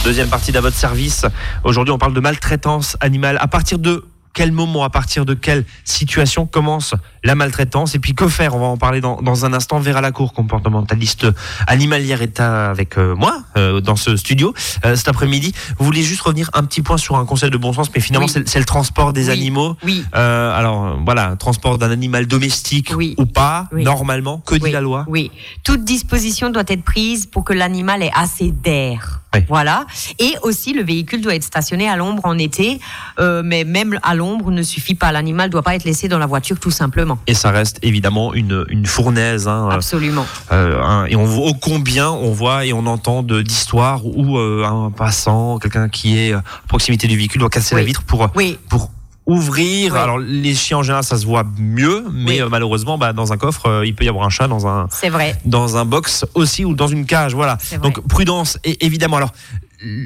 Deuxième 0.03 0.27
partie 0.27 0.51
d'à 0.51 0.59
votre 0.59 0.75
service. 0.75 1.23
Aujourd'hui, 1.63 1.91
on 1.91 1.99
parle 1.99 2.15
de 2.15 2.19
maltraitance 2.19 2.97
animale. 2.99 3.37
À 3.39 3.47
partir 3.47 3.77
de 3.77 4.03
quel 4.35 4.51
moment, 4.51 4.83
à 4.83 4.89
partir 4.91 5.25
de 5.25 5.33
quelle 5.33 5.65
situation 5.85 6.45
commence 6.45 6.93
la 7.23 7.33
maltraitance 7.35 7.95
et 7.95 7.99
puis 7.99 8.13
que 8.13 8.27
faire? 8.27 8.53
On 8.55 8.59
va 8.59 8.65
en 8.65 8.77
parler 8.77 8.99
dans, 9.01 9.21
dans 9.21 9.45
un 9.45 9.53
instant. 9.53 9.79
Vera 9.79 10.01
Lacour, 10.01 10.33
comportementaliste 10.33 11.25
animalière, 11.67 12.21
est 12.21 12.39
avec 12.41 12.97
euh, 12.97 13.15
moi 13.15 13.43
euh, 13.57 13.79
dans 13.79 13.95
ce 13.95 14.17
studio 14.17 14.53
euh, 14.85 14.95
cet 14.97 15.07
après-midi. 15.07 15.53
Vous 15.79 15.85
voulez 15.85 16.03
juste 16.03 16.21
revenir 16.21 16.49
un 16.53 16.63
petit 16.65 16.81
point 16.81 16.97
sur 16.97 17.15
un 17.15 17.25
conseil 17.25 17.49
de 17.49 17.57
bon 17.57 17.71
sens, 17.73 17.89
mais 17.95 18.01
finalement, 18.01 18.27
Oui. 18.27 18.43
c'est 18.45 18.59
le 18.59 18.65
transport 18.65 19.13
des 19.13 19.27
Oui. 19.27 19.31
animaux. 19.31 19.77
Oui. 19.83 20.05
Euh, 20.15 20.55
alors 20.55 20.99
voilà, 21.05 21.35
transport 21.37 21.77
d'un 21.77 21.89
animal 21.91 22.27
domestique 22.27 22.91
Oui. 22.95 23.15
ou 23.17 23.25
pas, 23.25 23.69
Oui. 23.71 23.83
normalement, 23.85 24.39
que 24.45 24.55
dit 24.55 24.71
la 24.71 24.81
loi? 24.81 25.05
Oui. 25.07 25.31
Toute 25.63 25.85
disposition 25.85 26.49
doit 26.49 26.63
être 26.67 26.83
prise 26.83 27.25
pour 27.25 27.45
que 27.45 27.53
l'animal 27.53 28.03
ait 28.03 28.11
assez 28.13 28.51
d'air. 28.51 29.21
Oui. 29.35 29.45
Voilà. 29.47 29.85
Et 30.19 30.35
aussi, 30.43 30.73
le 30.73 30.83
véhicule 30.83 31.21
doit 31.21 31.35
être 31.35 31.43
stationné 31.43 31.87
à 31.89 31.95
l'ombre 31.95 32.21
en 32.25 32.37
été. 32.37 32.79
Euh, 33.19 33.41
mais 33.45 33.63
même 33.63 33.99
à 34.03 34.15
l'ombre 34.15 34.51
ne 34.51 34.63
suffit 34.63 34.95
pas. 34.95 35.11
L'animal 35.11 35.49
doit 35.49 35.63
pas 35.63 35.75
être 35.75 35.83
laissé 35.83 36.07
dans 36.07 36.19
la 36.19 36.25
voiture 36.25 36.59
tout 36.59 36.71
simplement. 36.71 37.17
Et 37.27 37.33
ça 37.33 37.51
reste 37.51 37.79
évidemment 37.81 38.33
une, 38.33 38.65
une 38.69 38.85
fournaise. 38.85 39.47
hein, 39.47 39.67
euh, 39.69 39.75
Absolument. 39.75 40.25
Euh, 40.51 40.81
un- 40.81 41.05
et 41.05 41.15
on 41.15 41.25
voit 41.25 41.47
ô 41.47 41.53
combien 41.53 42.09
on 42.11 42.31
voit 42.31 42.65
et 42.65 42.73
on 42.73 42.85
entend 42.87 43.23
d'histoires 43.23 44.05
où 44.05 44.37
euh, 44.37 44.63
un 44.65 44.91
passant, 44.91 45.59
quelqu'un 45.59 45.89
qui 45.89 46.17
est 46.17 46.33
à 46.33 46.43
proximité 46.67 47.07
du 47.07 47.17
véhicule 47.17 47.39
doit 47.41 47.49
casser 47.49 47.75
la 47.75 47.83
vitre 47.83 48.03
pour 48.03 48.29
Oui. 48.35 48.57
pour 48.69 48.91
ouvrir. 49.25 49.95
Alors 49.95 50.19
les 50.19 50.53
chiens 50.55 50.77
en 50.77 50.83
général 50.83 51.03
ça 51.03 51.17
se 51.17 51.25
voit 51.25 51.43
mieux, 51.57 52.05
mais 52.11 52.31
Oui. 52.33 52.41
euh, 52.41 52.49
malheureusement 52.49 52.97
bah, 52.97 53.11
dans 53.13 53.33
un 53.33 53.37
coffre 53.37 53.65
euh, 53.67 53.85
il 53.85 53.95
peut 53.95 54.05
y 54.05 54.09
avoir 54.09 54.25
un 54.25 54.29
chat 54.29 54.47
dans 54.47 54.67
un 54.67 54.87
C'est 54.91 55.09
vrai. 55.09 55.35
dans 55.45 55.77
un 55.77 55.85
box 55.85 56.25
aussi 56.35 56.63
ou 56.65 56.73
dans 56.75 56.87
une 56.87 57.05
cage. 57.05 57.33
Voilà. 57.33 57.57
Donc 57.81 58.05
prudence 58.07 58.57
et 58.63 58.85
évidemment. 58.85 59.17
Alors 59.17 59.31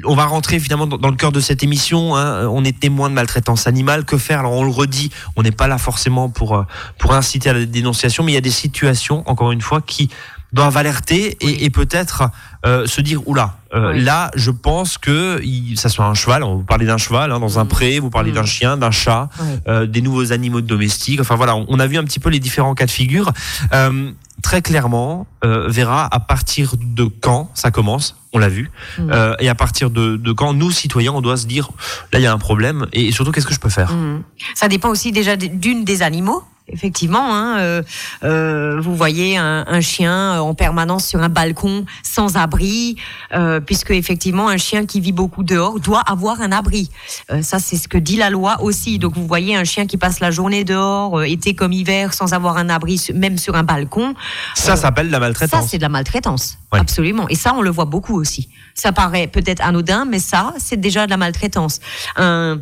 on 0.04 0.14
va 0.14 0.24
rentrer 0.26 0.58
finalement 0.58 0.86
dans, 0.86 0.98
dans 0.98 1.10
le 1.10 1.16
cœur 1.16 1.32
de 1.32 1.40
cette 1.40 1.62
émission. 1.62 2.16
hein. 2.16 2.46
On 2.48 2.64
est 2.64 2.78
témoin 2.78 3.08
de 3.08 3.14
maltraitance 3.14 3.66
animale. 3.66 4.04
Que 4.04 4.18
faire? 4.18 4.40
Alors 4.40 4.52
on 4.52 4.64
le 4.64 4.70
redit, 4.70 5.10
on 5.36 5.42
n'est 5.42 5.52
pas 5.52 5.68
là 5.68 5.78
forcément 5.78 6.28
pour 6.28 6.56
euh, 6.56 6.62
pour 6.98 7.12
inciter 7.14 7.50
à 7.50 7.52
la 7.54 7.64
dénonciation, 7.66 8.24
mais 8.24 8.32
il 8.32 8.34
y 8.34 8.38
a 8.38 8.42
des 8.42 8.50
situations, 8.50 9.22
encore 9.26 9.52
une 9.52 9.60
fois, 9.62 9.80
qui 9.80 10.10
doivent 10.52 10.76
alerter 10.76 11.36
et, 11.40 11.46
Oui. 11.46 11.56
et 11.60 11.70
peut-être 11.70 12.24
euh, 12.66 12.86
se 12.86 13.00
dire 13.00 13.26
oula. 13.26 13.56
euh, 13.74 13.92
Oui. 13.94 14.02
Là, 14.02 14.30
je 14.34 14.50
pense 14.50 14.98
que 14.98 15.40
il- 15.42 15.78
ça 15.78 15.88
soit 15.88 16.04
un 16.04 16.14
cheval. 16.14 16.42
Vous 16.42 16.62
parlez 16.62 16.84
d'un 16.86 16.98
cheval 16.98 17.32
hein, 17.32 17.40
dans 17.40 17.58
un 17.58 17.64
Mm. 17.64 17.68
pré, 17.68 17.98
vous 18.00 18.10
parlez 18.10 18.32
Mm. 18.32 18.34
d'un 18.34 18.44
chien, 18.44 18.76
d'un 18.76 18.90
chat, 18.90 19.28
euh, 19.68 19.86
des 19.86 20.02
nouveaux 20.02 20.32
animaux 20.32 20.60
domestiques. 20.60 21.20
Enfin 21.20 21.36
voilà, 21.36 21.56
on, 21.56 21.64
on 21.68 21.78
a 21.80 21.86
vu 21.86 21.96
un 21.96 22.04
petit 22.04 22.18
peu 22.20 22.28
les 22.28 22.38
différents 22.40 22.74
cas 22.74 22.84
de 22.86 22.90
figure. 22.90 23.32
Euh, 23.72 24.10
très 24.42 24.60
clairement, 24.62 25.26
euh, 25.44 25.68
Vera, 25.68 26.06
à 26.12 26.20
partir 26.20 26.74
de 26.80 27.04
quand 27.04 27.50
ça 27.54 27.70
commence? 27.70 28.16
On 28.32 28.38
l'a 28.38 28.48
vu. 28.48 28.70
Mm. 28.98 29.10
Euh, 29.10 29.34
et 29.40 29.48
à 29.48 29.54
partir 29.54 29.90
de, 29.90 30.16
de 30.16 30.32
quand 30.32 30.52
nous, 30.52 30.70
citoyens, 30.70 31.12
on 31.12 31.20
doit 31.20 31.36
se 31.36 31.46
dire 31.46 31.70
là, 32.12 32.18
il 32.18 32.22
y 32.22 32.26
a 32.26 32.32
un 32.32 32.38
problème. 32.38 32.86
Et, 32.92 33.10
surtout, 33.12 33.32
qu'est-ce 33.32 33.46
que 33.46 33.54
je 33.54 33.60
peux 33.60 33.70
faire? 33.70 33.92
Mhm. 33.92 34.22
Ça 34.54 34.68
dépend 34.68 34.88
aussi 34.90 35.10
déjà 35.12 35.36
d'une 35.36 35.84
des 35.84 36.02
animaux. 36.02 36.42
Effectivement. 36.72 37.34
Hein, 37.34 37.58
euh, 37.58 37.82
euh, 38.24 38.80
vous 38.80 38.94
voyez 38.96 39.36
un, 39.36 39.64
un 39.66 39.80
chien 39.80 40.40
en 40.40 40.54
permanence 40.54 41.06
sur 41.06 41.20
un 41.20 41.28
balcon 41.28 41.84
sans 42.02 42.36
abri, 42.36 42.96
euh, 43.34 43.60
puisque 43.60 43.90
effectivement 43.90 44.48
un 44.48 44.56
chien 44.56 44.86
qui 44.86 45.00
vit 45.00 45.12
beaucoup 45.12 45.42
dehors 45.42 45.80
doit 45.80 46.02
avoir 46.06 46.40
un 46.40 46.52
abri. 46.52 46.90
Euh, 47.30 47.42
ça, 47.42 47.58
c'est 47.58 47.76
ce 47.76 47.88
que 47.88 47.98
dit 47.98 48.16
la 48.16 48.30
loi 48.30 48.60
aussi. 48.62 48.98
Donc 48.98 49.14
vous 49.16 49.26
voyez 49.26 49.56
un 49.56 49.64
chien 49.64 49.86
qui 49.86 49.96
passe 49.96 50.20
la 50.20 50.30
journée 50.30 50.64
dehors, 50.64 51.18
euh, 51.18 51.22
été 51.24 51.54
comme 51.54 51.72
hiver, 51.72 52.14
sans 52.14 52.32
avoir 52.32 52.56
un 52.56 52.68
abri, 52.68 53.00
même 53.14 53.38
sur 53.38 53.54
un 53.54 53.62
balcon. 53.62 54.14
Ça 54.54 54.76
s'appelle 54.76 55.10
la 55.10 55.16
Ça, 55.18 55.20
maltraitance. 55.20 55.66
c'est 55.68 55.78
de 55.78 55.82
la 55.82 55.88
maltraitance. 55.88 56.58
Ouais. 56.72 56.78
Absolument. 56.80 57.28
Et 57.28 57.34
ça, 57.34 57.52
on 57.54 57.62
le 57.62 57.70
voit 57.70 57.84
beaucoup 57.84 58.18
aussi. 58.18 58.48
Ça 58.74 58.92
paraît 58.92 59.26
peut-être 59.26 59.60
anodin, 59.64 60.04
mais 60.04 60.18
ça, 60.20 60.54
c'est 60.58 60.78
déjà 60.80 61.04
de 61.06 61.10
la 61.10 61.16
maltraitance. 61.16 61.80
Un- 62.16 62.60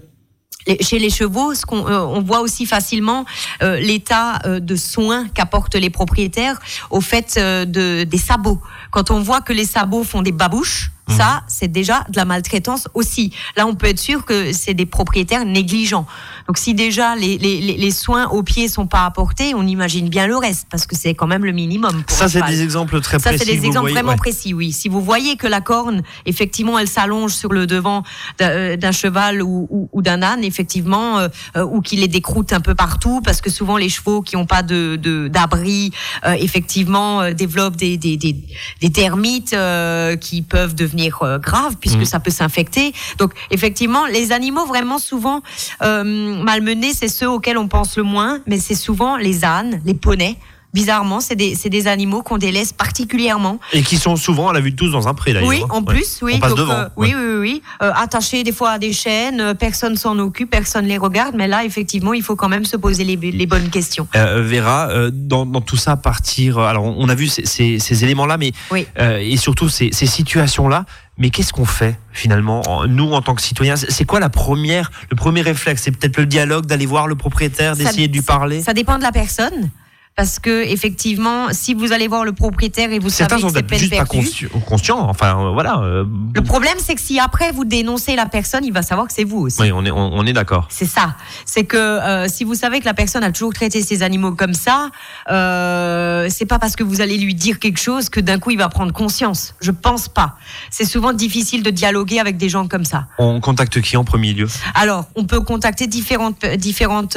chez 0.80 0.98
les 0.98 1.10
chevaux, 1.10 1.54
ce 1.54 1.64
qu'on 1.64 1.86
euh, 1.86 2.00
on 2.00 2.20
voit 2.20 2.40
aussi 2.40 2.66
facilement 2.66 3.24
euh, 3.62 3.78
l'état 3.80 4.38
euh, 4.44 4.60
de 4.60 4.76
soins 4.76 5.26
qu'apportent 5.28 5.76
les 5.76 5.90
propriétaires 5.90 6.58
au 6.90 7.00
fait 7.00 7.38
de, 7.38 8.04
des 8.04 8.18
sabots. 8.18 8.60
Quand 8.90 9.10
on 9.10 9.20
voit 9.20 9.40
que 9.40 9.52
les 9.52 9.64
sabots 9.64 10.04
font 10.04 10.22
des 10.22 10.32
babouches, 10.32 10.90
ça, 11.08 11.42
c'est 11.48 11.68
déjà 11.68 12.04
de 12.08 12.16
la 12.16 12.24
maltraitance 12.24 12.88
aussi. 12.94 13.32
Là, 13.56 13.66
on 13.66 13.74
peut 13.74 13.86
être 13.88 13.98
sûr 13.98 14.24
que 14.24 14.52
c'est 14.52 14.74
des 14.74 14.86
propriétaires 14.86 15.44
négligents. 15.44 16.06
Donc, 16.46 16.58
si 16.58 16.74
déjà 16.74 17.16
les, 17.16 17.38
les, 17.38 17.60
les- 17.60 17.76
les 17.76 17.90
soins 17.90 18.26
aux 18.28 18.42
pieds 18.42 18.68
sont 18.68 18.86
pas 18.86 19.04
apportés, 19.04 19.54
on 19.54 19.66
imagine 19.66 20.08
bien 20.08 20.26
le 20.26 20.36
reste, 20.36 20.66
parce 20.70 20.86
que 20.86 20.96
c'est 20.96 21.14
quand 21.14 21.26
même 21.26 21.44
le 21.44 21.52
minimum. 21.52 22.02
pour 22.06 22.16
Ça, 22.16 22.28
c'est 22.28 22.42
des 22.42 22.62
exemples 22.62 23.00
très 23.00 23.18
Ça, 23.18 23.30
précis. 23.30 23.44
c'est 23.46 23.52
des 23.56 23.64
exemples 23.66 23.80
voyez, 23.90 23.94
vraiment 23.94 24.10
ouais. 24.12 24.16
précis, 24.16 24.54
oui. 24.54 24.72
Si 24.72 24.88
vous 24.88 25.00
voyez 25.00 25.36
que 25.36 25.46
la 25.46 25.60
corne, 25.60 26.02
effectivement, 26.26 26.78
elle 26.78 26.88
s'allonge 26.88 27.32
sur 27.34 27.52
le 27.52 27.66
devant 27.66 28.02
d'un 28.38 28.48
euh, 28.50 28.92
cheval 28.92 29.42
ou, 29.42 29.66
ou- 29.70 29.88
ou 29.92 30.02
d'un 30.02 30.22
âne, 30.22 30.44
effectivement, 30.44 31.18
euh, 31.18 31.28
euh, 31.56 31.64
ou 31.64 31.80
qu'il 31.80 32.02
ait 32.02 32.08
des 32.08 32.20
croûtes 32.20 32.52
un 32.52 32.60
peu 32.60 32.74
partout, 32.74 33.20
parce 33.24 33.40
que 33.40 33.50
souvent 33.50 33.76
les 33.76 33.88
chevaux 33.88 34.22
qui 34.22 34.36
n'ont 34.36 34.46
pas 34.46 34.62
de 34.62 34.96
d'abri, 35.28 35.90
euh, 36.26 36.32
effectivement, 36.32 37.20
euh, 37.22 37.32
développent 37.32 37.76
des, 37.76 37.96
des, 37.96 38.16
des, 38.16 38.36
des 38.80 38.90
termites 38.90 39.52
euh, 39.52 40.16
qui 40.16 40.42
peuvent 40.42 40.74
devenir 40.74 40.97
euh, 41.22 41.38
graves, 41.38 41.76
puisque 41.80 41.98
Mhm. 41.98 42.04
ça 42.04 42.20
peut 42.20 42.30
s'infecter. 42.30 42.92
Donc, 43.18 43.32
effectivement, 43.50 44.06
les 44.06 44.32
animaux 44.32 44.66
vraiment 44.66 44.98
souvent 44.98 45.40
euh, 45.82 46.42
malmenés, 46.42 46.92
c'est 46.92 47.08
ceux 47.08 47.28
auxquels 47.28 47.58
on 47.58 47.68
pense 47.68 47.96
le 47.96 48.02
moins, 48.02 48.40
mais 48.46 48.58
c'est 48.58 48.74
souvent 48.74 49.16
les 49.16 49.44
ânes, 49.44 49.80
les 49.84 49.94
poneys. 49.94 50.36
Bizarrement, 50.74 51.20
c'est 51.20 51.34
des, 51.34 51.86
animaux 51.88 52.22
qu'on 52.22 52.36
délaisse 52.36 52.72
particulièrement. 52.74 53.58
Et 53.72 53.82
qui 53.82 53.96
sont 53.96 54.16
souvent 54.16 54.48
à 54.48 54.52
la 54.52 54.60
vue 54.60 54.70
de 54.72 54.76
tous 54.76 54.90
dans 54.90 55.08
un 55.08 55.14
pré 55.14 55.32
d'ailleurs. 55.32 55.48
Oui, 55.48 55.62
hein. 55.64 55.66
en 55.70 55.78
Ouais. 55.82 55.94
plus, 55.94 56.18
oui. 56.22 56.34
On 56.36 56.40
passe 56.40 56.50
donc, 56.50 56.58
devant. 56.58 56.72
euh, 56.74 56.88
oui, 56.96 57.14
oui, 57.16 57.24
oui, 57.26 57.38
oui. 57.40 57.62
Euh, 57.82 57.90
attachés 57.94 58.44
des 58.44 58.52
fois 58.52 58.72
à 58.72 58.78
des 58.78 58.92
chaînes, 58.92 59.40
euh, 59.40 59.54
personne 59.54 59.96
s'en 59.96 60.18
occupe, 60.18 60.50
personne 60.50 60.84
les 60.84 60.98
regarde, 60.98 61.34
mais 61.36 61.48
là, 61.48 61.64
effectivement, 61.64 62.12
il 62.12 62.22
faut 62.22 62.36
quand 62.36 62.50
même 62.50 62.66
se 62.66 62.76
poser 62.76 63.04
les, 63.04 63.16
les 63.16 63.46
bonnes 63.46 63.70
questions. 63.70 64.06
Euh, 64.14 64.42
Vera, 64.42 64.88
dans, 65.12 65.46
dans 65.46 65.60
tout 65.62 65.76
ça, 65.78 65.96
partir. 65.96 66.58
Alors, 66.58 66.84
on 66.84 67.08
a 67.08 67.14
vu 67.14 67.28
ces, 67.28 67.46
ces- 67.46 67.78
ces 67.78 68.04
éléments-là, 68.04 68.36
mais 68.36 68.52
Oui. 68.70 68.86
et 68.98 69.36
surtout 69.38 69.68
ces, 69.70 69.90
ces 69.92 70.06
situations-là. 70.06 70.84
Mais 71.20 71.30
qu'est-ce 71.30 71.52
qu'on 71.52 71.64
fait 71.64 71.98
finalement, 72.12 72.62
en- 72.68 72.86
nous 72.86 73.12
en 73.12 73.22
tant 73.22 73.34
que 73.34 73.42
citoyens? 73.42 73.74
C'est 73.76 74.04
quoi 74.04 74.20
la 74.20 74.28
première, 74.28 74.92
le 75.10 75.16
premier 75.16 75.40
réflexe? 75.40 75.82
C'est 75.82 75.90
peut-être 75.90 76.16
le 76.18 76.26
dialogue, 76.26 76.66
d'aller 76.66 76.86
voir 76.86 77.08
le 77.08 77.16
propriétaire, 77.16 77.74
d'essayer 77.74 78.06
de 78.06 78.12
lui 78.12 78.22
parler? 78.22 78.62
Ça 78.62 78.74
dépend 78.74 78.98
de 78.98 79.02
la 79.02 79.10
personne. 79.12 79.70
Parce 80.16 80.40
que 80.40 80.64
effectivement, 80.64 81.46
si 81.52 81.74
vous 81.74 81.92
allez 81.92 82.08
voir 82.08 82.24
le 82.24 82.32
propriétaire 82.32 82.90
et 82.92 82.98
vous 82.98 83.08
Certains 83.08 83.38
savez 83.38 83.62
que 83.62 83.68
c'est 83.70 83.78
juste 83.78 83.90
pas 83.96 84.04
perdue, 84.04 84.18
consci- 84.28 84.48
conscients. 84.66 84.98
Enfin, 85.08 85.38
euh, 85.38 85.50
voilà. 85.52 85.78
euh, 85.78 86.04
le 86.34 86.42
problème 86.42 86.74
c'est 86.78 86.96
que 86.96 87.00
si 87.00 87.20
après 87.20 87.52
vous 87.52 87.64
dénoncez 87.64 88.16
la 88.16 88.26
personne, 88.26 88.64
il 88.64 88.72
va 88.72 88.82
savoir 88.82 89.06
que 89.06 89.12
c'est 89.12 89.22
vous 89.22 89.38
aussi. 89.38 89.60
oui, 89.62 89.70
on 89.72 89.84
est, 89.84 89.92
on, 89.92 90.12
on 90.14 90.26
est 90.26 90.32
d'accord. 90.32 90.66
C'est 90.70 90.86
ça. 90.86 91.14
C'est 91.44 91.64
que 91.64 91.76
euh, 91.76 92.26
si 92.28 92.42
vous 92.42 92.54
savez 92.56 92.80
que 92.80 92.84
la 92.84 92.94
personne 92.94 93.22
a 93.22 93.30
toujours 93.30 93.52
traité 93.52 93.80
ses 93.80 94.02
animaux 94.02 94.32
comme 94.32 94.54
ça, 94.54 94.90
c'est 95.28 96.46
pas 96.46 96.58
parce 96.58 96.74
que 96.74 96.82
vous 96.82 97.00
allez 97.00 97.16
lui 97.18 97.34
dire 97.34 97.60
quelque 97.60 97.78
chose 97.78 98.08
que 98.08 98.18
d'un 98.20 98.38
coup 98.40 98.50
il 98.50 98.58
va 98.58 98.68
prendre 98.68 98.92
conscience. 98.92 99.54
Je 99.60 99.70
pense 99.70 100.08
pas. 100.08 100.36
C'est 100.70 100.84
souvent 100.84 101.12
difficile 101.12 101.62
de 101.62 101.70
dialoguer 101.70 102.18
avec 102.18 102.36
des 102.38 102.48
gens 102.48 102.66
comme 102.66 102.84
ça. 102.84 103.06
On 103.18 103.40
contacte 103.40 103.80
qui 103.80 103.96
en 103.96 104.04
premier 104.04 104.32
lieu? 104.32 104.48
Alors, 104.74 105.06
on 105.14 105.24
peut 105.24 105.40
contacter 105.40 105.86
différentes, 105.86 106.44
différentes, 106.56 107.16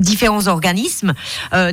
différents 0.00 0.46
organismes. 0.48 1.14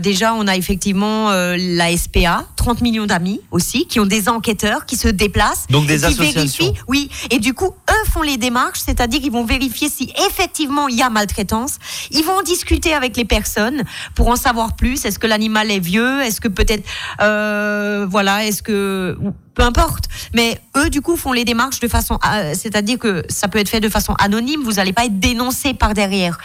Déjà, 0.03 0.33
on 0.33 0.47
a 0.47 0.57
effectivement 0.57 1.31
euh, 1.31 1.55
la 1.57 1.95
SPA, 1.95 2.45
30 2.57 2.81
millions 2.81 3.05
d'amis 3.05 3.39
aussi, 3.51 3.87
qui 3.87 4.01
ont 4.01 4.05
des 4.05 4.27
enquêteurs 4.27 4.85
qui 4.85 4.97
se 4.97 5.07
déplacent. 5.07 5.65
Donc 5.69 5.87
des 5.87 6.03
et 6.03 6.07
qui 6.09 6.13
associations. 6.13 6.65
vérifient, 6.65 6.83
oui. 6.89 7.09
Et 7.31 7.39
du 7.39 7.53
coup, 7.53 7.73
eux 7.89 8.11
font 8.11 8.21
les 8.21 8.35
démarches, 8.35 8.81
c'est-à-dire 8.85 9.21
qu'ils 9.21 9.31
vont 9.31 9.45
vérifier 9.45 9.87
si 9.89 10.13
effectivement 10.27 10.89
il 10.89 10.97
y 10.97 11.01
a 11.01 11.09
maltraitance. 11.09 11.77
Ils 12.11 12.25
vont 12.25 12.41
discuter 12.41 12.93
avec 12.93 13.15
les 13.15 13.23
personnes 13.23 13.83
pour 14.13 14.27
en 14.27 14.35
savoir 14.35 14.75
plus. 14.75 15.05
Est-ce 15.05 15.19
que 15.19 15.27
l'animal 15.27 15.71
est 15.71 15.79
vieux? 15.79 16.21
Est-ce 16.21 16.41
que 16.41 16.49
peut-être, 16.49 16.83
euh, 17.21 18.05
voilà, 18.09 18.45
est-ce 18.45 18.61
que 18.61 19.17
peu 19.53 19.63
importe. 19.63 20.05
Mais 20.33 20.59
eux, 20.75 20.89
du 20.89 21.01
coup, 21.01 21.15
font 21.15 21.31
les 21.31 21.45
démarches 21.45 21.79
de 21.79 21.87
façon, 21.87 22.17
euh, 22.25 22.53
c'est-à-dire 22.57 22.97
que 22.97 23.23
ça 23.29 23.47
peut 23.47 23.59
être 23.59 23.69
fait 23.69 23.79
de 23.79 23.89
façon 23.89 24.15
anonyme. 24.19 24.61
Vous 24.63 24.73
n'allez 24.73 24.93
pas 24.93 25.05
être 25.05 25.19
dénoncé 25.19 25.73
par 25.73 25.93
derrière. 25.93 26.39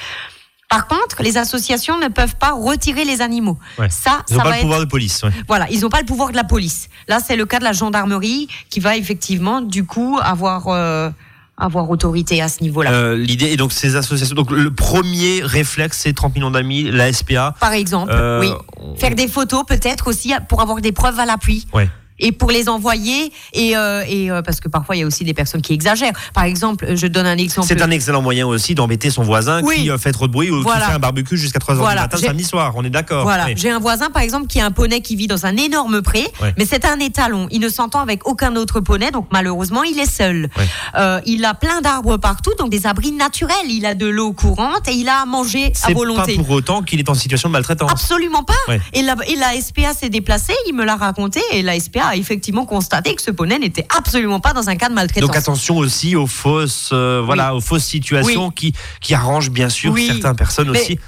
Par 0.68 0.86
contre, 0.86 1.22
les 1.22 1.38
associations 1.38 1.98
ne 1.98 2.08
peuvent 2.08 2.36
pas 2.36 2.52
retirer 2.52 3.04
les 3.06 3.22
animaux. 3.22 3.58
Ouais. 3.78 3.88
Ça, 3.88 4.22
Ils 4.28 4.34
n'ont 4.36 4.42
pas 4.42 4.44
va 4.44 4.50
le 4.50 4.56
être 4.56 4.62
pouvoir 4.62 4.80
de 4.80 4.84
police. 4.84 5.22
ouais. 5.22 5.30
voilà, 5.46 5.66
ils 5.70 5.80
n'ont 5.80 5.88
pas 5.88 6.00
le 6.00 6.04
pouvoir 6.06 6.30
de 6.30 6.36
la 6.36 6.44
police. 6.44 6.88
Là, 7.08 7.20
c'est 7.26 7.36
le 7.36 7.46
cas 7.46 7.58
de 7.58 7.64
la 7.64 7.72
gendarmerie 7.72 8.48
qui 8.68 8.78
va 8.80 8.96
effectivement, 8.96 9.62
du 9.62 9.84
coup, 9.86 10.18
avoir 10.22 10.68
euh, 10.68 11.08
avoir 11.56 11.88
autorité 11.88 12.42
à 12.42 12.48
ce 12.48 12.62
niveau-là. 12.62 12.92
Euh, 12.92 13.16
L'idée 13.16 13.46
et 13.46 13.56
donc 13.56 13.72
ces 13.72 13.96
associations. 13.96 14.34
Donc 14.36 14.50
le 14.50 14.70
premier 14.70 15.40
réflexe, 15.42 16.00
c'est 16.02 16.12
30 16.12 16.34
millions 16.34 16.50
d'amis, 16.50 16.84
la 16.90 17.10
SPA. 17.14 17.54
Par 17.58 17.72
exemple, 17.72 18.12
Euh, 18.14 18.40
oui. 18.40 18.50
Faire 18.98 19.14
des 19.14 19.26
photos 19.26 19.64
peut-être 19.66 20.06
aussi 20.08 20.34
pour 20.50 20.60
avoir 20.60 20.80
des 20.82 20.92
preuves 20.92 21.18
à 21.18 21.24
l'appui. 21.24 21.66
Ouais. 21.72 21.88
Et 22.20 22.32
pour 22.32 22.50
les 22.50 22.68
envoyer, 22.68 23.32
et, 23.52 23.76
euh, 23.76 24.02
et 24.08 24.30
euh, 24.30 24.42
parce 24.42 24.60
que 24.60 24.68
parfois 24.68 24.96
il 24.96 25.00
y 25.00 25.02
a 25.02 25.06
aussi 25.06 25.24
des 25.24 25.34
personnes 25.34 25.62
qui 25.62 25.72
exagèrent. 25.72 26.12
Par 26.34 26.44
exemple, 26.44 26.94
je 26.96 27.06
donne 27.06 27.26
un 27.26 27.36
exemple. 27.38 27.68
C'est 27.68 27.82
un 27.82 27.90
excellent 27.90 28.22
moyen 28.22 28.46
aussi 28.46 28.74
d'embêter 28.74 29.10
son 29.10 29.22
voisin 29.22 29.62
Oui. 29.62 29.76
qui 29.82 29.90
euh, 29.90 29.98
fait 29.98 30.12
trop 30.12 30.26
de 30.26 30.32
bruit 30.32 30.50
ou 30.50 30.62
Voilà. 30.62 30.80
qui 30.82 30.86
fait 30.90 30.96
un 30.96 30.98
barbecue 30.98 31.36
jusqu'à 31.36 31.58
3h 31.58 31.76
Voilà. 31.76 32.02
du 32.06 32.14
matin 32.14 32.26
samedi 32.26 32.44
soir. 32.44 32.72
On 32.76 32.84
est 32.84 32.90
d'accord. 32.90 33.22
Voilà, 33.22 33.46
Oui. 33.46 33.54
j'ai 33.56 33.70
un 33.70 33.78
voisin 33.78 34.10
par 34.10 34.22
exemple 34.22 34.46
qui 34.46 34.60
a 34.60 34.66
un 34.66 34.70
poney 34.70 35.00
qui 35.00 35.16
vit 35.16 35.26
dans 35.26 35.46
un 35.46 35.56
énorme 35.56 36.02
pré, 36.02 36.26
mais 36.56 36.66
c'est 36.66 36.84
un 36.84 36.98
étalon. 36.98 37.46
Il 37.50 37.60
ne 37.60 37.68
s'entend 37.68 38.00
avec 38.00 38.26
aucun 38.26 38.56
autre 38.56 38.80
poney, 38.80 39.10
donc 39.10 39.28
malheureusement 39.32 39.82
il 39.84 39.98
est 39.98 40.10
seul. 40.10 40.48
Euh, 40.96 41.20
il 41.26 41.44
a 41.44 41.54
plein 41.54 41.80
d'arbres 41.80 42.16
partout, 42.16 42.52
donc 42.58 42.70
des 42.70 42.86
abris 42.86 43.12
naturels. 43.12 43.54
Il 43.68 43.86
a 43.86 43.94
de 43.94 44.06
l'eau 44.06 44.32
courante 44.32 44.88
et 44.88 44.92
il 44.92 45.08
a 45.08 45.20
à 45.20 45.24
manger 45.26 45.66
à 45.66 45.70
C'est 45.74 45.92
pas 45.92 45.98
volonté. 45.98 46.34
pour 46.36 46.50
autant 46.50 46.82
qu'il 46.82 46.98
est 46.98 47.08
en 47.10 47.14
situation 47.14 47.48
de 47.48 47.52
maltraitance. 47.52 47.90
Absolument 47.90 48.42
pas. 48.44 48.54
Ouais. 48.68 48.80
Et, 48.92 49.02
la, 49.02 49.14
et 49.28 49.36
la 49.36 49.60
SPA 49.60 49.92
s'est 49.94 50.08
déplacée, 50.08 50.54
il 50.68 50.74
me 50.74 50.84
l'a 50.84 50.96
raconté, 50.96 51.40
et 51.52 51.62
la 51.62 51.78
SPA 51.78 52.07
a 52.08 52.16
effectivement 52.16 52.66
constaté 52.66 53.14
que 53.14 53.22
ce 53.22 53.30
poney 53.30 53.58
n'était 53.58 53.86
absolument 53.96 54.40
pas 54.40 54.52
dans 54.52 54.68
un 54.68 54.76
cas 54.76 54.88
de 54.88 54.94
maltraitance. 54.94 55.28
Donc 55.28 55.36
attention 55.36 55.76
aussi 55.76 56.16
aux 56.16 56.26
fausses, 56.26 56.90
euh, 56.92 57.22
voilà, 57.24 57.54
aux 57.54 57.60
fausses 57.60 57.84
situations 57.84 58.50
qui 58.50 58.72
qui 59.00 59.14
arrangent 59.14 59.50
bien 59.50 59.68
sûr 59.68 59.92
Oui. 59.92 60.06
certaines 60.06 60.36
personnes 60.36 60.70
Mais- 60.70 60.80
aussi. 60.80 60.98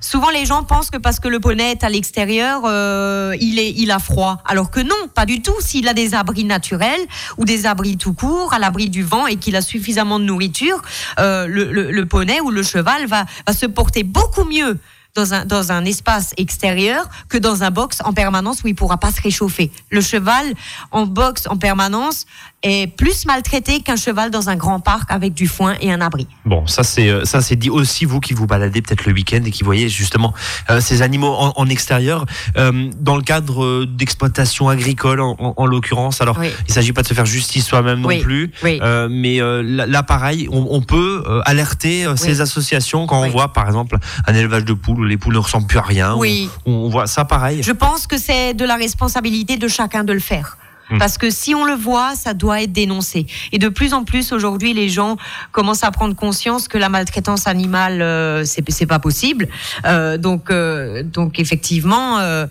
Souvent, 0.00 0.28
les 0.28 0.44
gens 0.44 0.64
pensent 0.64 0.90
que 0.90 0.98
parce 0.98 1.18
que 1.18 1.28
le 1.28 1.40
poney 1.40 1.70
est 1.70 1.82
à 1.82 1.88
l'extérieur, 1.88 2.60
euh, 2.66 3.34
il, 3.40 3.58
est, 3.58 3.70
il 3.70 3.90
a 3.90 3.98
froid. 3.98 4.36
Alors 4.44 4.70
que 4.70 4.80
non, 4.80 5.08
pas 5.14 5.24
du 5.24 5.40
tout. 5.40 5.54
S'il 5.60 5.88
a 5.88 5.94
des 5.94 6.14
abris 6.14 6.44
naturels 6.44 7.00
ou 7.38 7.46
des 7.46 7.64
abris 7.64 7.96
tout 7.96 8.12
court, 8.12 8.52
à 8.52 8.58
l'abri 8.58 8.90
du 8.90 9.02
vent 9.02 9.26
et 9.26 9.36
qu'il 9.36 9.56
a 9.56 9.62
suffisamment 9.62 10.18
de 10.18 10.24
nourriture, 10.24 10.82
euh, 11.20 11.46
le, 11.46 11.72
le, 11.72 11.90
le 11.90 12.04
poney 12.06 12.38
ou 12.42 12.50
le 12.50 12.62
cheval 12.62 13.06
va, 13.06 13.24
va 13.46 13.52
se 13.54 13.64
porter 13.64 14.02
beaucoup 14.02 14.44
mieux 14.44 14.78
dans 15.14 15.34
un, 15.34 15.44
dans 15.44 15.72
un 15.72 15.84
espace 15.84 16.32
extérieur 16.36 17.08
que 17.28 17.38
dans 17.38 17.62
un 17.62 17.70
box 17.70 17.98
en 18.04 18.12
permanence 18.12 18.62
où 18.62 18.68
il 18.68 18.74
pourra 18.74 18.98
pas 18.98 19.12
se 19.12 19.20
réchauffer. 19.20 19.70
Le 19.90 20.00
cheval 20.00 20.54
en 20.90 21.06
box 21.06 21.46
en 21.46 21.56
permanence 21.56 22.26
est 22.62 22.86
plus 22.86 23.26
maltraité 23.26 23.80
qu'un 23.80 23.96
cheval 23.96 24.30
dans 24.30 24.48
un 24.48 24.56
grand 24.56 24.80
parc 24.80 25.10
avec 25.10 25.34
du 25.34 25.46
foin 25.46 25.74
et 25.80 25.92
un 25.92 26.00
abri. 26.00 26.26
Bon, 26.44 26.66
ça 26.66 26.82
c'est 26.82 27.08
euh, 27.08 27.24
ça 27.24 27.40
c'est 27.40 27.56
dit 27.56 27.70
aussi 27.70 28.04
vous 28.04 28.20
qui 28.20 28.34
vous 28.34 28.46
baladez 28.46 28.82
peut-être 28.82 29.04
le 29.06 29.12
week-end 29.12 29.40
et 29.44 29.50
qui 29.50 29.64
voyez 29.64 29.88
justement 29.88 30.32
euh, 30.70 30.80
ces 30.80 31.02
animaux 31.02 31.32
en, 31.34 31.52
en 31.56 31.68
extérieur 31.68 32.24
euh, 32.56 32.90
dans 33.00 33.16
le 33.16 33.22
cadre 33.22 33.84
d'exploitation 33.84 34.68
agricole 34.68 35.20
en, 35.20 35.36
en- 35.38 35.54
en 35.56 35.66
l'occurrence. 35.66 36.20
Alors 36.20 36.38
Oui. 36.38 36.48
il 36.68 36.72
s'agit 36.74 36.92
pas 36.92 37.02
de 37.02 37.08
se 37.08 37.14
faire 37.14 37.26
justice 37.26 37.66
soi-même 37.66 38.00
non 38.00 38.08
Oui, 38.08 38.20
plus, 38.20 38.50
oui. 38.62 38.78
Euh, 38.82 39.08
mais 39.10 39.38
là, 39.62 40.02
pareil, 40.02 40.48
on, 40.50 40.66
on 40.70 40.80
peut 40.82 41.24
alerter 41.44 42.06
ces 42.16 42.40
associations 42.40 43.06
quand 43.06 43.20
on 43.22 43.28
voit 43.30 43.52
par 43.52 43.66
exemple 43.66 43.96
un 44.26 44.34
élevage 44.34 44.64
de 44.64 44.72
poules 44.72 45.00
où 45.00 45.04
les 45.04 45.16
poules 45.16 45.34
ne 45.34 45.38
ressemblent 45.38 45.66
plus 45.66 45.78
à 45.78 45.82
rien. 45.82 46.14
Oui. 46.16 46.48
On, 46.66 46.72
on 46.72 46.88
voit 46.88 47.06
ça 47.06 47.24
pareil. 47.24 47.62
Je 47.62 47.72
pense 47.72 48.06
que 48.06 48.18
c'est 48.18 48.54
de 48.54 48.64
la 48.64 48.76
responsabilité 48.76 49.56
de 49.56 49.68
chacun 49.68 50.04
de 50.04 50.12
le 50.12 50.20
faire. 50.20 50.56
Hmm. 50.90 50.98
Parce 50.98 51.16
que 51.16 51.30
si 51.30 51.54
on 51.54 51.64
le 51.64 51.74
voit, 51.74 52.14
ça 52.14 52.34
doit 52.34 52.62
être 52.62 52.72
dénoncé. 52.72 53.26
Et 53.52 53.58
de 53.58 53.68
plus 53.68 53.94
en 53.94 54.04
plus 54.04 54.32
aujourd'hui, 54.32 54.74
les 54.74 54.88
gens 54.88 55.16
commencent 55.52 55.84
à 55.84 55.90
prendre 55.90 56.14
conscience 56.14 56.68
que 56.68 56.76
la 56.78 56.88
maltraitance 56.88 57.46
animale, 57.46 58.02
euh, 58.02 58.44
c'est 58.44 58.86
pas 58.86 58.98
possible. 58.98 59.48
Euh, 59.86 60.18
donc, 60.18 60.50
euh, 60.50 61.02
donc 61.02 61.38
effectivement, 61.38 62.18
euh, 62.18 62.46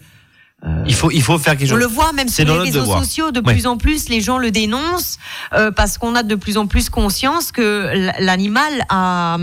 Il 0.86 0.94
faut 0.94 1.10
il 1.12 1.24
faut 1.24 1.38
faire 1.40 1.58
quelque 1.58 1.70
on 1.72 1.76
chose. 1.76 1.80
le 1.80 1.88
voit 1.88 2.14
même 2.14 2.30
sur 2.30 2.46
les 2.46 2.52
réseaux 2.52 2.82
devoir. 2.82 3.04
sociaux. 3.04 3.32
De 3.32 3.40
Ouais. 3.42 3.54
plus 3.54 3.66
en 3.68 3.78
plus, 3.78 4.10
les 4.10 4.22
gens 4.22 4.38
le 4.38 4.52
dénoncent 4.52 5.18
euh, 5.54 5.72
parce 5.72 5.98
qu'on 5.98 6.16
a 6.16 6.22
de 6.24 6.36
plus 6.36 6.58
en 6.58 6.68
plus 6.68 6.90
conscience 6.90 7.52
que 7.52 7.90
l'animal 8.20 8.74
a, 8.90 9.38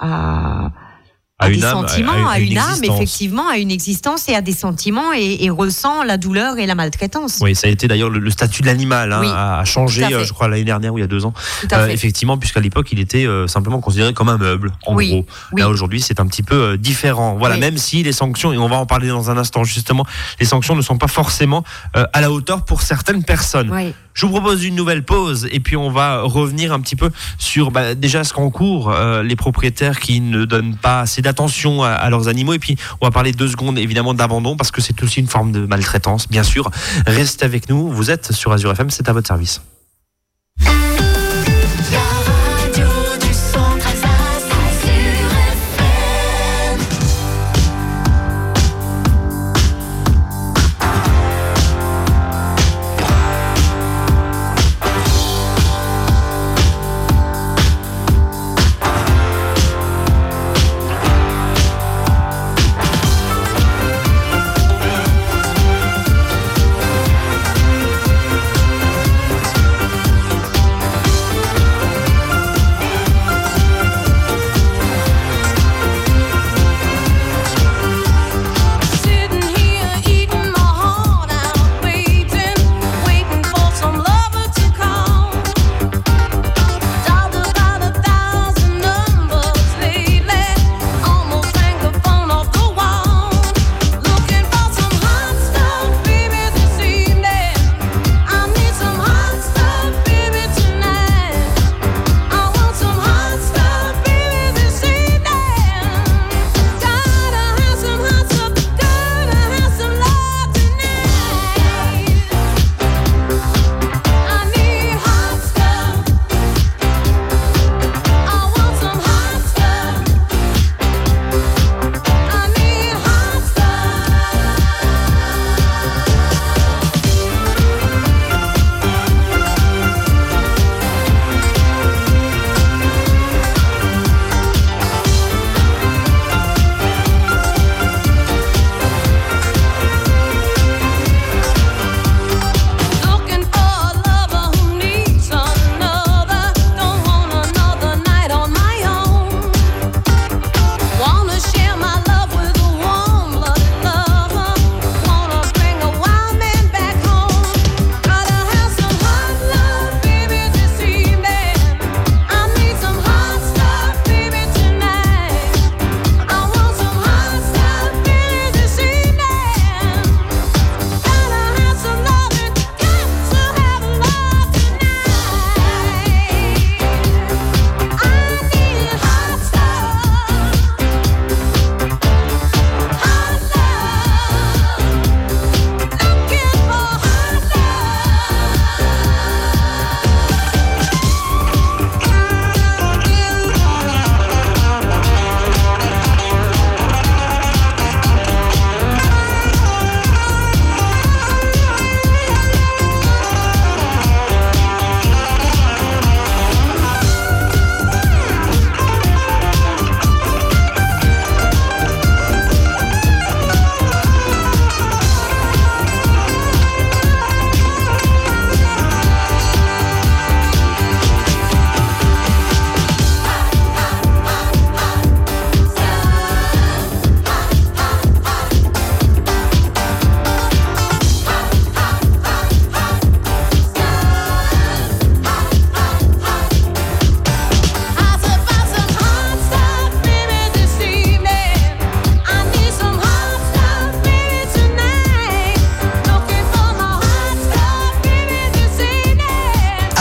a 0.00 0.70
à, 1.40 1.48
une 1.50 1.60
des 1.60 1.64
âme, 1.64 1.86
sentiments, 1.86 2.28
à 2.28 2.32
à, 2.32 2.38
une 2.40 2.52
une, 2.52 2.58
âme, 2.58 2.68
existence. 2.70 2.96
effectivement, 2.96 3.48
à 3.48 3.58
une 3.58 3.70
existence 3.70 4.28
et 4.28 4.34
à 4.34 4.40
des 4.40 4.52
sentiments 4.52 5.12
et, 5.16 5.44
et 5.44 5.50
ressent 5.50 6.02
la 6.02 6.16
douleur 6.16 6.58
et 6.58 6.66
la 6.66 6.74
maltraitance. 6.74 7.38
Oui, 7.40 7.54
ça 7.54 7.68
a 7.68 7.70
été 7.70 7.86
d'ailleurs 7.86 8.10
le, 8.10 8.18
le 8.18 8.30
statut 8.30 8.62
de 8.62 8.66
l'animal 8.66 9.12
hein, 9.12 9.20
Oui, 9.20 9.28
a 9.32 9.64
changé, 9.64 10.04
euh, 10.04 10.24
je 10.24 10.32
crois, 10.32 10.48
l'année 10.48 10.64
dernière 10.64 10.92
ou 10.94 10.98
il 10.98 11.02
y 11.02 11.04
a 11.04 11.06
deux 11.08 11.24
ans. 11.24 11.32
Tout 11.60 11.68
à 11.70 11.78
Euh, 11.78 11.86
fait. 11.86 11.94
effectivement, 11.94 12.38
puisqu'à 12.38 12.60
l'époque, 12.60 12.88
il 12.90 12.98
était 12.98 13.24
euh, 13.26 13.46
simplement 13.46 13.80
considéré 13.80 14.12
comme 14.12 14.28
un 14.28 14.38
meuble, 14.38 14.72
en 14.86 14.94
Oui, 14.96 15.10
gros. 15.10 15.26
oui. 15.52 15.60
Là, 15.62 15.68
aujourd'hui, 15.68 16.00
c'est 16.00 16.18
un 16.18 16.26
petit 16.26 16.42
peu 16.42 16.56
euh, 16.72 16.76
différent. 16.76 17.36
Voilà, 17.38 17.56
même 17.56 17.78
si 17.78 18.02
les 18.02 18.12
sanctions, 18.12 18.52
et 18.52 18.58
on 18.58 18.68
va 18.68 18.76
en 18.76 18.86
parler 18.86 19.08
dans 19.08 19.30
un 19.30 19.36
instant, 19.38 19.62
justement, 19.64 20.04
les 20.40 20.46
sanctions 20.46 20.74
ne 20.74 20.82
sont 20.82 20.98
pas 20.98 21.08
forcément 21.08 21.62
à 21.94 22.20
la 22.20 22.30
hauteur 22.32 22.64
pour 22.64 22.82
certaines 22.82 23.22
personnes. 23.22 23.70
Je 24.18 24.26
vous 24.26 24.32
propose 24.32 24.64
une 24.64 24.74
nouvelle 24.74 25.04
pause 25.04 25.46
et 25.52 25.60
puis 25.60 25.76
on 25.76 25.90
va 25.90 26.22
revenir 26.22 26.72
un 26.72 26.80
petit 26.80 26.96
peu 26.96 27.08
sur 27.38 27.70
bah, 27.70 27.94
déjà 27.94 28.24
ce 28.24 28.32
qu'encourent 28.32 28.90
euh, 28.90 29.22
les 29.22 29.36
propriétaires 29.36 30.00
qui 30.00 30.20
ne 30.20 30.44
donnent 30.44 30.74
pas 30.74 31.02
assez 31.02 31.22
d'attention 31.22 31.84
à, 31.84 31.90
à 31.90 32.10
leurs 32.10 32.26
animaux 32.26 32.52
et 32.52 32.58
puis 32.58 32.76
on 33.00 33.06
va 33.06 33.12
parler 33.12 33.30
deux 33.30 33.46
secondes 33.46 33.78
évidemment 33.78 34.14
d'abandon 34.14 34.56
parce 34.56 34.72
que 34.72 34.80
c'est 34.80 35.00
aussi 35.04 35.20
une 35.20 35.28
forme 35.28 35.52
de 35.52 35.66
maltraitance 35.66 36.28
bien 36.28 36.42
sûr. 36.42 36.68
Restez 37.06 37.44
avec 37.44 37.68
nous, 37.68 37.92
vous 37.92 38.10
êtes 38.10 38.32
sur 38.32 38.52
Azure 38.52 38.72
FM, 38.72 38.90
c'est 38.90 39.08
à 39.08 39.12
votre 39.12 39.28
service. 39.28 39.62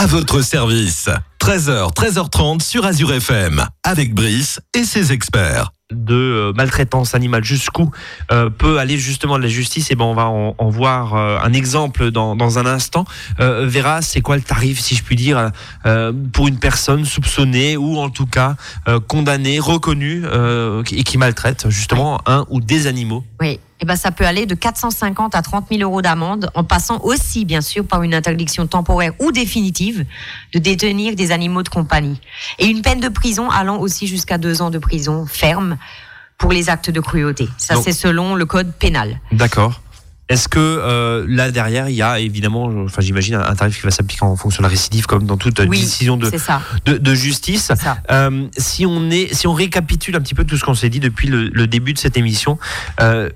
À 0.08 0.10
votre 0.10 0.42
service. 0.42 1.10
13h, 1.42 1.94
13h30 1.94 2.62
sur 2.62 2.86
Azure 2.86 3.12
FM. 3.12 3.66
Avec 3.84 4.14
Brice 4.14 4.62
et 4.74 4.86
ses 4.86 5.12
experts. 5.12 5.74
de 5.92 6.16
euh, 6.16 6.54
maltraitance 6.56 7.14
animale 7.14 7.44
jusqu'où 7.44 7.92
euh, 8.32 8.50
peut 8.50 8.80
aller 8.80 8.98
justement 8.98 9.38
la 9.38 9.50
justice? 9.50 9.92
Et 9.92 9.96
ben 9.96 10.06
on 10.06 10.14
va 10.14 10.28
en, 10.28 10.56
en 10.58 10.70
voir 10.70 11.14
euh, 11.16 11.40
un 11.44 11.52
exemple 11.52 12.12
dans, 12.12 12.38
dans 12.38 12.58
un 12.58 12.66
instant 12.66 13.04
euh, 13.42 13.68
Vera 13.68 14.02
c'est 14.02 14.22
quoi 14.22 14.38
le 14.38 14.42
tarif 14.42 14.80
si 14.80 14.96
je 14.96 15.04
puis 15.04 15.18
dire 15.18 15.52
euh, 15.86 16.14
pour 16.32 16.48
une 16.48 16.58
personne 16.58 17.04
soupçonnée 17.04 17.76
ou 17.76 17.98
en 17.98 18.10
tout 18.10 18.28
cas 18.28 18.56
euh, 18.88 19.02
condamnée 19.02 19.60
reconnue 19.60 20.24
euh, 20.26 20.84
et 20.92 21.04
qui 21.04 21.18
maltraite 21.18 21.66
justement 21.70 22.22
un 22.26 22.46
ou 22.50 22.62
des 22.62 22.88
animaux? 22.88 23.26
Oui. 23.42 23.60
Eh 23.80 23.86
ben, 23.86 23.96
ça 23.96 24.12
peut 24.12 24.26
aller 24.26 24.46
de 24.46 24.56
450 24.56 25.36
à 25.36 25.42
30 25.42 25.68
000 25.70 25.82
euros 25.82 26.02
d'amende, 26.02 26.50
en 26.56 26.64
passant 26.64 27.00
aussi, 27.04 27.46
bien 27.46 27.62
sûr, 27.62 27.86
par 27.86 28.02
une 28.04 28.14
interdiction 28.16 28.66
temporaire 28.66 29.14
ou 29.20 29.32
définitive 29.32 30.06
de 30.54 30.60
détenir 30.60 31.16
des 31.16 31.32
animaux 31.32 31.62
de 31.64 31.70
compagnie. 31.70 32.20
Et 32.58 32.66
une 32.66 32.82
peine 32.82 33.00
de 33.00 33.10
prison 33.10 33.50
allant 33.50 33.78
aussi 33.78 34.08
jusqu'à 34.08 34.38
deux 34.38 34.62
ans 34.62 34.72
de 34.72 34.80
prison 34.80 35.26
ferme 35.28 35.78
pour 36.38 36.52
les 36.52 36.70
actes 36.70 36.90
de 36.90 37.00
cruauté. 37.00 37.48
Ça, 37.58 37.76
c'est 37.76 37.94
selon 37.94 38.36
le 38.36 38.46
code 38.46 38.74
pénal. 38.74 39.20
d'accord 39.32 39.82
Est-ce 40.30 40.48
que 40.48 40.60
euh, 40.60 41.26
là 41.28 41.52
derrière 41.52 41.90
il 41.90 41.96
y 41.96 42.02
a 42.02 42.20
évidemment, 42.20 42.66
enfin 42.86 43.02
j'imagine 43.02 43.36
un 43.36 43.56
tarif 43.56 43.78
qui 43.80 43.84
va 43.84 43.92
s'appliquer 43.92 44.24
en 44.24 44.36
fonction 44.36 44.62
de 44.62 44.64
la 44.64 44.70
récidive 44.70 45.06
comme 45.06 45.26
dans 45.26 45.38
toute 45.38 45.60
Oui, 45.60 45.80
décision 45.80 46.18
de, 46.18 46.30
de, 46.86 46.98
de 46.98 47.16
justice. 47.16 47.72
Euh, 48.12 48.48
si 48.58 48.86
on 48.86 49.10
est, 49.10 49.34
si 49.34 49.48
on 49.48 49.54
récapitule 49.54 50.16
un 50.16 50.22
petit 50.22 50.36
peu 50.36 50.44
tout 50.46 50.58
ce 50.58 50.64
qu'on 50.66 50.76
s'est 50.76 50.90
dit 50.90 51.00
depuis 51.00 51.28
le, 51.28 51.48
le 51.48 51.66
début 51.68 51.94
de 51.94 52.00
cette 52.00 52.18
émission, 52.18 52.60
euh, 53.02 53.30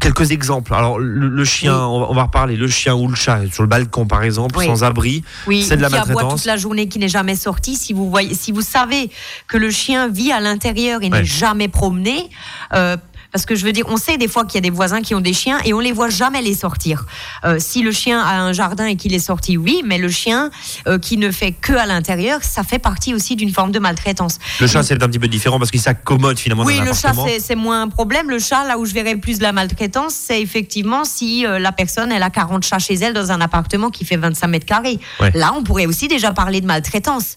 quelques 0.00 0.32
exemples. 0.32 0.74
Alors 0.74 0.98
le, 0.98 1.28
le 1.28 1.44
chien, 1.44 1.72
Oui. 1.74 1.82
on, 1.88 2.00
va, 2.00 2.06
on 2.10 2.14
va 2.14 2.22
reparler. 2.24 2.56
Le 2.56 2.66
chien 2.68 2.94
ou 2.94 3.06
le 3.08 3.14
chat 3.14 3.40
sur 3.52 3.62
le 3.62 3.68
balcon 3.68 4.06
par 4.06 4.22
exemple, 4.22 4.58
Oui. 4.58 4.66
sans 4.66 4.82
abri. 4.84 5.22
Oui, 5.46 5.62
C'est 5.62 5.76
de 5.76 5.82
la 5.82 5.88
qui 5.88 5.94
maltraitance. 5.94 6.34
toute 6.40 6.44
la 6.46 6.56
journée, 6.56 6.88
qui 6.88 6.98
n'est 6.98 7.08
jamais 7.08 7.36
sorti. 7.36 7.76
Si 7.76 7.92
vous 7.92 8.10
voyez, 8.10 8.34
si 8.34 8.50
vous 8.52 8.62
savez 8.62 9.10
que 9.46 9.56
le 9.56 9.70
chien 9.70 10.08
vit 10.08 10.32
à 10.32 10.40
l'intérieur 10.40 11.02
et 11.02 11.10
Ouais. 11.10 11.20
n'est 11.20 11.24
jamais 11.24 11.68
promené, 11.68 12.28
euh, 12.74 12.96
parce 13.34 13.46
que 13.46 13.56
je 13.56 13.64
veux 13.64 13.72
dire, 13.72 13.84
on 13.88 13.96
sait 13.96 14.16
des 14.16 14.28
fois 14.28 14.44
qu'il 14.44 14.54
y 14.54 14.58
a 14.58 14.60
des 14.60 14.70
voisins 14.70 15.02
qui 15.02 15.12
ont 15.12 15.20
des 15.20 15.32
chiens 15.32 15.58
et 15.64 15.74
on 15.74 15.80
les 15.80 15.90
voit 15.90 16.08
jamais 16.08 16.40
les 16.40 16.54
sortir. 16.54 17.04
Euh, 17.44 17.56
si 17.58 17.82
le 17.82 17.90
chien 17.90 18.20
a 18.20 18.38
un 18.40 18.52
jardin 18.52 18.86
et 18.86 18.94
qu'il 18.94 19.12
est 19.12 19.18
sorti, 19.18 19.56
oui, 19.56 19.82
mais 19.84 19.98
le 19.98 20.08
chien 20.08 20.50
euh, 20.86 21.00
qui 21.00 21.16
ne 21.16 21.32
fait 21.32 21.50
que 21.50 21.72
à 21.72 21.84
l'intérieur, 21.84 22.38
ça 22.44 22.62
fait 22.62 22.78
partie 22.78 23.12
aussi 23.12 23.34
d'une 23.34 23.50
forme 23.52 23.72
de 23.72 23.80
maltraitance. 23.80 24.38
Le 24.60 24.68
chat 24.68 24.84
c'est 24.84 25.02
un 25.02 25.08
petit 25.08 25.18
peu 25.18 25.26
différent 25.26 25.58
parce 25.58 25.72
qu'il 25.72 25.80
s'accommode 25.80 26.38
finalement 26.38 26.62
Oui, 26.62 26.78
dans 26.78 26.84
le 26.84 26.92
chat, 26.92 27.12
c'est- 27.26 27.40
c'est 27.40 27.56
moins 27.56 27.82
un 27.82 27.88
problème. 27.88 28.30
Le 28.30 28.38
chat, 28.38 28.64
là 28.68 28.78
où 28.78 28.84
je 28.86 28.94
verrais 28.94 29.16
plus 29.16 29.38
de 29.38 29.42
la 29.42 29.50
maltraitance, 29.52 30.14
c'est 30.14 30.40
effectivement 30.40 31.04
si 31.04 31.44
euh, 31.44 31.58
la 31.58 31.72
personne, 31.72 32.12
elle 32.12 32.22
a 32.22 32.30
40 32.30 32.64
chats 32.64 32.78
chez 32.78 32.94
elle 32.94 33.14
dans 33.14 33.32
un 33.32 33.40
appartement 33.40 33.90
qui 33.90 34.04
fait 34.04 34.16
25 34.16 34.46
mètres 34.46 34.66
carrés. 34.66 35.00
Ouais. 35.20 35.32
Là, 35.34 35.52
on 35.58 35.64
pourrait 35.64 35.86
aussi 35.86 36.06
déjà 36.06 36.30
parler 36.32 36.60
de 36.60 36.66
maltraitance. 36.66 37.36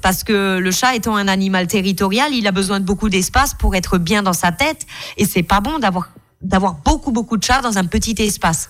Parce 0.00 0.24
que 0.24 0.58
le 0.58 0.70
chat 0.70 0.94
étant 0.94 1.16
un 1.16 1.28
animal 1.28 1.66
territorial, 1.66 2.32
il 2.32 2.46
a 2.46 2.52
besoin 2.52 2.80
de 2.80 2.84
beaucoup 2.84 3.08
d'espace 3.08 3.54
pour 3.54 3.74
être 3.74 3.98
bien 3.98 4.22
dans 4.22 4.32
sa 4.32 4.52
tête. 4.52 4.86
Et 5.16 5.24
c'est 5.24 5.42
pas 5.42 5.60
bon 5.60 5.78
d'avoir 5.78 6.08
d'avoir 6.42 6.74
beaucoup 6.84 7.12
beaucoup 7.12 7.36
de 7.36 7.44
chats 7.44 7.60
dans 7.62 7.78
un 7.78 7.84
petit 7.84 8.14
espace. 8.18 8.68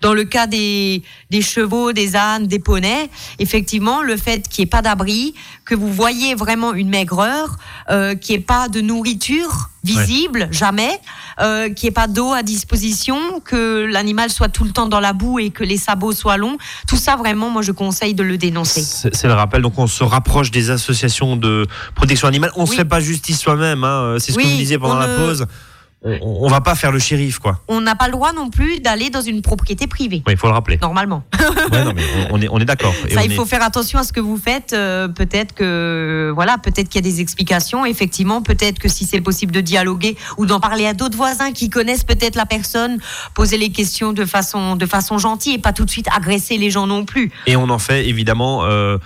Dans 0.00 0.14
le 0.14 0.24
cas 0.24 0.48
des, 0.48 1.02
des 1.30 1.42
chevaux, 1.42 1.92
des 1.92 2.16
ânes, 2.16 2.48
des 2.48 2.58
poneys, 2.58 3.08
effectivement, 3.38 4.02
le 4.02 4.16
fait 4.16 4.48
qu'il 4.48 4.62
n'y 4.62 4.66
ait 4.66 4.70
pas 4.70 4.82
d'abri, 4.82 5.32
que 5.64 5.76
vous 5.76 5.92
voyez 5.92 6.34
vraiment 6.34 6.72
une 6.74 6.88
maigreur, 6.88 7.56
euh, 7.90 8.16
qu'il 8.16 8.34
n'y 8.36 8.40
ait 8.42 8.44
pas 8.44 8.68
de 8.68 8.80
nourriture 8.80 9.70
visible, 9.84 10.48
jamais, 10.50 10.90
euh, 11.40 11.68
qu'il 11.68 11.86
n'y 11.86 11.88
ait 11.90 11.92
pas 11.92 12.08
d'eau 12.08 12.32
à 12.32 12.42
disposition, 12.42 13.40
que 13.44 13.84
l'animal 13.88 14.30
soit 14.30 14.48
tout 14.48 14.64
le 14.64 14.70
temps 14.72 14.86
dans 14.88 14.98
la 15.00 15.12
boue 15.12 15.38
et 15.38 15.50
que 15.50 15.62
les 15.62 15.76
sabots 15.76 16.12
soient 16.12 16.36
longs, 16.36 16.56
tout 16.88 16.96
ça 16.96 17.14
vraiment, 17.14 17.50
moi 17.50 17.62
je 17.62 17.70
conseille 17.72 18.14
de 18.14 18.22
le 18.24 18.38
dénoncer. 18.38 18.82
C'est 18.82 19.24
le 19.28 19.34
rappel. 19.34 19.62
Donc 19.62 19.78
on 19.78 19.86
se 19.86 20.02
rapproche 20.02 20.50
des 20.50 20.70
associations 20.70 21.36
de 21.36 21.66
protection 21.94 22.26
animale. 22.26 22.50
On 22.56 22.66
se 22.66 22.72
Oui. 22.72 22.76
fait 22.78 22.84
pas 22.84 23.00
justice 23.00 23.38
soi-même. 23.40 23.84
Hein. 23.84 24.16
C'est 24.18 24.32
ce 24.32 24.38
que 24.38 24.42
vous 24.42 24.48
disiez 24.56 24.78
pendant 24.78 24.98
la 24.98 25.06
ne- 25.06 25.16
pause. 25.16 25.46
On, 26.04 26.18
on 26.22 26.48
va 26.48 26.60
pas 26.60 26.74
faire 26.74 26.90
le 26.90 26.98
shérif, 26.98 27.38
quoi. 27.38 27.60
on 27.68 27.80
n'a 27.80 27.94
pas 27.94 28.06
le 28.06 28.12
droit 28.12 28.32
non 28.32 28.50
plus 28.50 28.80
d'aller 28.80 29.08
dans 29.08 29.20
une 29.20 29.40
propriété 29.40 29.86
privée. 29.86 30.22
Oui, 30.26 30.32
il 30.32 30.36
faut 30.36 30.48
le 30.48 30.52
rappeler. 30.52 30.78
Normalement. 30.82 31.22
Ouais, 31.70 31.84
non, 31.84 31.92
mais 31.94 32.02
on, 32.30 32.36
on 32.36 32.40
est, 32.40 32.48
on 32.50 32.58
est 32.58 32.64
d'accord. 32.64 32.92
Ça, 33.12 33.24
il 33.24 33.32
est- 33.32 33.34
faut 33.36 33.44
faire 33.46 33.62
attention 33.62 33.98
à 34.00 34.02
ce 34.02 34.12
que 34.12 34.20
vous 34.20 34.36
faites. 34.36 34.72
Euh, 34.72 35.06
peut-être 35.08 35.54
que, 35.54 36.32
voilà, 36.34 36.58
peut-être 36.58 36.88
qu'il 36.88 37.04
y 37.04 37.06
a 37.06 37.08
des 37.10 37.20
explications. 37.20 37.84
Effectivement, 37.86 38.42
peut-être 38.42 38.78
que 38.80 38.88
si 38.88 39.04
c'est 39.04 39.20
possible 39.20 39.52
de 39.52 39.60
dialoguer 39.60 40.16
ou 40.38 40.46
d'en 40.46 40.58
parler 40.60 40.86
à 40.86 40.92
d'autres 40.94 41.16
voisins 41.16 41.52
qui 41.52 41.70
connaissent 41.70 42.04
peut-être 42.04 42.34
la 42.36 42.46
personne, 42.46 42.98
poser 43.34 43.56
les 43.56 43.70
questions 43.70 44.12
de 44.12 44.24
façon, 44.24 44.74
de 44.76 44.86
façon 44.86 45.18
gentille 45.18 45.54
et 45.54 45.58
pas 45.58 45.72
tout 45.72 45.84
de 45.84 45.90
suite 45.90 46.08
agresser 46.14 46.58
les 46.58 46.70
gens 46.70 46.86
non 46.88 47.04
plus. 47.04 47.30
Et 47.46 47.54
on 47.56 47.68
en 47.70 47.78
fait 47.78 48.08
évidemment 48.08 48.64
euh, 48.64 48.98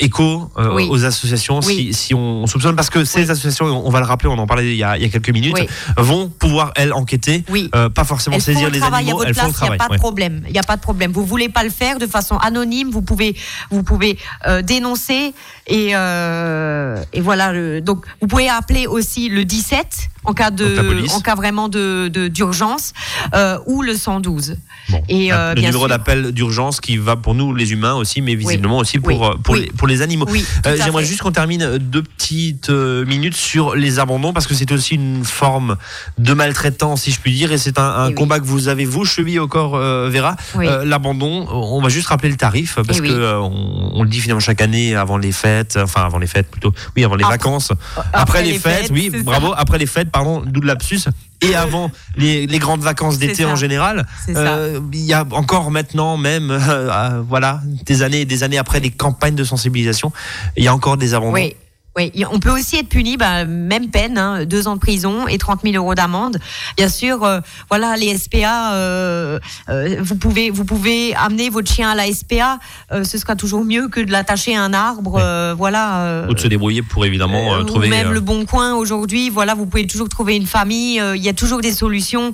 écho 0.00 0.50
euh, 0.58 0.74
Oui. 0.74 0.86
aux 0.90 1.04
associations 1.04 1.60
si, 1.62 1.68
Oui. 1.68 1.92
si 1.94 2.14
on 2.14 2.46
soupçonne, 2.46 2.76
parce 2.76 2.90
que 2.90 3.04
ces 3.04 3.24
Oui. 3.24 3.30
associations, 3.30 3.66
on 3.66 3.90
va 3.90 4.00
le 4.00 4.06
rappeler, 4.06 4.28
on 4.28 4.38
en 4.38 4.46
parlait 4.46 4.66
il 4.72 4.76
y 4.76 4.82
a, 4.84 4.96
il 4.96 5.02
y 5.02 5.06
a 5.06 5.08
quelques 5.08 5.30
minutes, 5.30 5.56
vont 5.96 6.28
pouvoir, 6.28 6.72
elles, 6.76 6.92
enquêter, 6.92 7.44
Oui. 7.48 7.70
euh, 7.74 7.88
pas 7.88 8.04
forcément 8.04 8.36
Elles 8.36 8.42
saisir 8.42 8.68
le 8.68 8.74
les 8.74 8.80
travail 8.80 9.04
animaux, 9.04 9.22
elles 9.24 9.34
font 9.34 9.46
le 9.46 9.48
il 9.48 9.50
n'y 9.50 9.54
a 9.54 9.76
travail. 9.76 9.78
pas 9.78 9.88
de 9.88 10.00
problème. 10.00 10.42
Il 10.46 10.52
n'y 10.52 10.58
a 10.58 10.62
pas 10.62 10.76
de 10.76 10.80
problème. 10.82 11.12
Vous 11.12 11.24
voulez 11.24 11.48
pas 11.48 11.62
le 11.64 11.70
faire 11.70 11.98
de 11.98 12.06
façon 12.06 12.36
anonyme, 12.38 12.90
vous 12.90 13.02
pouvez, 13.02 13.36
vous 13.70 13.82
pouvez 13.82 14.18
euh, 14.46 14.62
dénoncer 14.62 15.32
et, 15.66 15.90
euh, 15.94 17.02
et 17.12 17.20
voilà. 17.20 17.80
donc, 17.80 18.04
vous 18.20 18.26
pouvez 18.28 18.48
appeler 18.48 18.86
aussi 18.86 19.28
le 19.28 19.44
17 19.44 20.08
en 20.24 20.34
cas 20.34 20.50
de, 20.50 21.06
en 21.14 21.20
cas 21.20 21.34
vraiment 21.34 21.68
de 21.68 22.08
d'urgence 22.28 22.92
euh, 23.34 23.58
ou 23.66 23.82
le 23.82 23.94
112. 23.94 24.56
Bon. 24.90 25.02
Et 25.08 25.32
euh, 25.32 25.54
le 25.54 25.60
numéro 25.62 25.86
d'appel 25.88 26.32
d'urgence 26.32 26.80
qui 26.80 26.96
va 26.96 27.16
pour 27.16 27.34
nous 27.34 27.54
les 27.54 27.72
humains 27.72 27.94
aussi, 27.94 28.20
mais 28.22 28.34
visiblement 28.34 28.78
aussi 28.78 28.98
pour, 28.98 29.08
Oui. 29.20 29.26
euh, 29.26 29.36
pour, 29.42 29.54
Oui. 29.54 29.60
les, 29.62 29.66
pour 29.72 29.86
les 29.88 30.02
animaux. 30.02 30.26
Euh, 30.66 30.76
J'aimerais 30.82 31.04
juste 31.04 31.20
qu'on 31.22 31.32
termine 31.32 31.78
deux 31.78 32.02
petites 32.02 32.68
minutes 32.70 33.36
sur 33.36 33.74
les 33.74 33.98
abandons 33.98 34.32
parce 34.32 34.46
que 34.46 34.54
c'est 34.54 34.70
aussi 34.72 34.94
une 34.96 35.24
forme 35.24 35.76
de 36.18 36.32
maltraitance, 36.34 37.02
si 37.02 37.12
je 37.12 37.20
puis 37.20 37.32
dire, 37.32 37.52
et 37.52 37.58
c'est 37.58 37.78
un, 37.78 37.82
un 37.88 38.08
Eh 38.10 38.14
combat 38.14 38.38
que 38.40 38.44
vous 38.46 38.68
avez 38.68 38.84
vous 38.84 39.04
cheville 39.04 39.38
au 39.38 39.48
corps, 39.48 39.76
Vera. 39.78 40.36
L'abandon, 40.84 41.46
on 41.50 41.80
va 41.82 41.88
juste 41.88 42.08
rappeler 42.08 42.30
le 42.30 42.36
tarif 42.36 42.76
parce 42.76 42.98
Eh 42.98 43.02
que 43.02 43.06
oui. 43.06 43.10
euh, 43.12 43.36
on, 43.38 43.90
on 43.94 44.02
le 44.02 44.08
dit 44.08 44.20
finalement 44.20 44.40
chaque 44.40 44.60
année 44.60 44.94
avant 44.94 45.16
les 45.18 45.32
fêtes, 45.32 45.78
enfin 45.82 46.02
avant 46.04 46.18
les 46.18 46.26
fêtes 46.26 46.50
plutôt, 46.50 46.72
oui 46.96 47.04
avant 47.04 47.14
les 47.16 47.24
Après- 47.24 47.36
vacances, 47.38 47.72
après, 48.12 48.42
les, 48.42 48.58
fêtes, 48.58 48.90
oui, 48.90 49.10
ça. 49.12 49.22
bravo, 49.22 49.52
après 49.56 49.78
les 49.78 49.86
fêtes, 49.86 50.07
pardon, 50.08 50.42
d'où 50.44 50.60
le 50.60 50.66
lapsus, 50.66 51.00
et 51.40 51.54
avant 51.54 51.90
les, 52.16 52.46
les 52.46 52.58
grandes 52.58 52.82
vacances 52.82 53.18
d'été 53.18 53.44
en 53.44 53.56
général. 53.56 54.06
Euh, 54.28 54.80
Il 54.92 55.00
y 55.00 55.12
a 55.12 55.24
encore 55.32 55.70
maintenant 55.70 56.16
même, 56.16 56.50
euh, 56.50 56.58
euh, 56.60 57.22
voilà, 57.28 57.60
des 57.86 58.02
années 58.02 58.22
et 58.22 58.24
des 58.24 58.42
années 58.42 58.58
après 58.58 58.80
des 58.80 58.90
campagnes 58.90 59.34
de 59.36 59.44
sensibilisation, 59.44 60.12
il 60.56 60.64
y 60.64 60.68
a 60.68 60.74
encore 60.74 60.96
des 60.96 61.14
abandons. 61.14 61.34
Oui. 61.34 61.54
Oui, 61.98 62.12
on 62.30 62.38
peut 62.38 62.52
aussi 62.52 62.76
être 62.76 62.88
puni, 62.88 63.16
bah, 63.16 63.44
même 63.44 63.88
peine, 63.90 64.18
hein, 64.18 64.44
deux 64.44 64.68
ans 64.68 64.76
de 64.76 64.80
prison 64.80 65.26
et 65.26 65.36
30 65.36 65.62
000 65.64 65.74
euros 65.74 65.96
d'amende. 65.96 66.38
Bien 66.76 66.88
sûr, 66.88 67.24
euh, 67.24 67.40
voilà, 67.68 67.96
les 67.96 68.16
SPA, 68.16 68.74
euh, 68.74 69.40
euh, 69.68 69.96
vous 70.00 70.14
pouvez, 70.14 70.50
vous 70.50 70.64
pouvez 70.64 71.12
amener 71.16 71.50
votre 71.50 71.68
chien 71.68 71.90
à 71.90 71.96
la 71.96 72.06
SPA. 72.12 72.60
ce 73.02 73.18
sera 73.18 73.34
toujours 73.34 73.64
mieux 73.64 73.88
que 73.88 73.98
de 74.00 74.12
l'attacher 74.12 74.54
à 74.54 74.62
un 74.62 74.72
arbre. 74.74 75.20
Voilà. 75.56 76.24
Ou 76.28 76.34
de 76.34 76.38
se 76.38 76.46
débrouiller 76.46 76.82
pour 76.82 77.04
évidemment 77.04 77.64
trouver. 77.64 77.88
ou 77.88 77.90
même 77.90 78.12
le 78.12 78.20
bon 78.20 78.44
coin 78.46 78.74
aujourd'hui. 78.74 79.28
Voilà, 79.28 79.54
vous 79.56 79.66
pouvez 79.66 79.86
toujours 79.88 80.08
trouver 80.08 80.36
une 80.36 80.46
famille. 80.46 81.02
Il 81.16 81.22
y 81.22 81.28
a 81.28 81.32
toujours 81.34 81.60
des 81.60 81.72
solutions. 81.72 82.32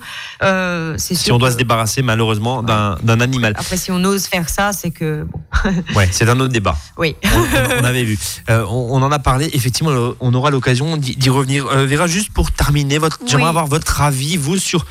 Si 0.99 1.17
sûr 1.17 1.35
on 1.35 1.39
doit 1.39 1.49
que- 1.49 1.55
se 1.55 1.59
débarrasser 1.59 2.03
malheureusement 2.03 2.63
d'un 2.63 2.97
d'un 3.03 3.21
animal. 3.21 3.55
Après, 3.57 3.79
si 3.79 3.91
on 3.91 4.05
ose 4.05 4.27
faire 4.27 4.51
ça, 4.51 4.73
c'est 4.75 4.91
que 4.91 5.25
bon, 5.25 5.41
Ouais, 5.97 6.09
c'est 6.13 6.29
un 6.29 6.39
autre 6.39 6.53
débat. 6.53 6.77
oui. 6.99 7.17
On, 7.81 7.85
avait 7.85 8.05
vu. 8.05 8.19
On, 8.49 8.65
on 8.91 9.03
en 9.03 9.11
a 9.11 9.19
parlé. 9.19 9.51
Effectivement, 9.55 9.93
euh, 9.93 10.11
on 10.21 10.35
aura 10.35 10.51
l'occasion 10.51 10.97
d'y 10.97 11.31
revenir. 11.31 11.67
Euh, 11.69 11.87
Vera, 11.87 12.07
juste 12.07 12.31
pour 12.33 12.51
terminer, 12.53 12.99
votre, 12.99 13.21
j'aimerais 13.27 13.45
Oui. 13.45 13.49
avoir 13.49 13.67
votre 13.67 14.01
avis, 14.03 14.37
vous, 14.37 14.57
sur 14.59 14.85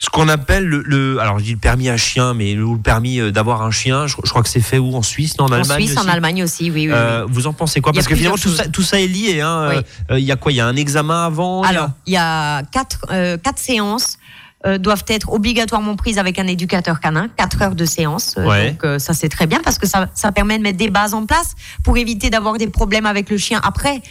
ce 0.00 0.10
qu'on 0.10 0.28
appelle 0.28 0.64
le, 0.64 0.82
le- 0.86 1.18
alors 1.20 1.38
je 1.40 1.44
dis 1.44 1.52
le 1.52 1.58
permis 1.58 1.88
à 1.88 1.96
chien, 1.96 2.34
mais 2.34 2.54
le, 2.54 2.62
le 2.72 2.78
permis 2.78 3.20
euh, 3.20 3.30
d'avoir 3.32 3.62
un 3.62 3.70
chien. 3.70 4.06
Je, 4.06 4.14
je 4.24 4.30
crois 4.30 4.42
que 4.42 4.48
c'est 4.48 4.60
fait 4.60 4.78
où? 4.78 4.94
En 4.94 5.02
Suisse, 5.02 5.38
non, 5.38 5.46
en 5.46 5.48
En 5.48 5.52
Allemagne 5.52 5.86
Suisse, 5.86 5.96
en 5.96 6.00
aussi? 6.02 6.10
Allemagne 6.10 6.42
aussi, 6.44 6.64
oui, 6.64 6.70
oui. 6.70 6.86
oui. 6.88 6.92
Euh, 6.94 7.26
vous 7.28 7.46
en 7.46 7.52
pensez 7.52 7.80
quoi? 7.80 7.92
Y 7.92 7.94
Parce 7.94 8.06
que 8.08 8.14
finalement 8.16 8.36
tout 8.38 8.48
ça, 8.50 8.68
tout 8.68 8.82
ça 8.82 9.00
est 9.00 9.06
lié. 9.08 9.40
hein. 9.40 9.68
Oui. 9.70 9.76
Euh, 9.76 10.14
euh, 10.14 10.18
Il 10.20 10.24
y 10.26 10.32
a 10.32 10.36
quoi? 10.36 10.52
Il 10.52 10.56
y 10.56 10.60
a 10.60 10.66
un 10.66 10.76
examen 10.76 11.24
avant? 11.26 11.62
il 11.62 11.66
y 11.66 11.68
a- 11.68 11.70
Alors, 11.70 11.90
il 12.06 12.12
y 12.12 12.16
a 12.16 12.62
quatre, 12.72 13.06
euh, 13.10 13.36
quatre 13.38 13.58
séances. 13.58 14.18
Euh, 14.66 14.78
doivent 14.78 15.04
être 15.08 15.32
obligatoirement 15.32 15.96
prises 15.96 16.18
avec 16.18 16.38
un 16.38 16.46
éducateur 16.46 17.00
canin, 17.00 17.28
quatre 17.36 17.62
heures 17.62 17.74
de 17.74 17.84
séance. 17.84 18.34
Euh, 18.36 18.46
Ouais. 18.46 18.70
Donc 18.70 18.84
euh, 18.84 18.98
ça 18.98 19.14
c'est 19.14 19.28
très 19.28 19.46
bien 19.46 19.60
parce 19.62 19.78
que 19.78 19.86
ça, 19.86 20.08
ça 20.14 20.32
permet 20.32 20.58
de 20.58 20.62
mettre 20.62 20.78
des 20.78 20.90
bases 20.90 21.14
en 21.14 21.26
place 21.26 21.54
pour 21.84 21.96
éviter 21.98 22.30
d'avoir 22.30 22.56
des 22.58 22.68
problèmes 22.68 23.06
avec 23.06 23.30
le 23.30 23.36
chien 23.38 23.60
après. 23.62 24.02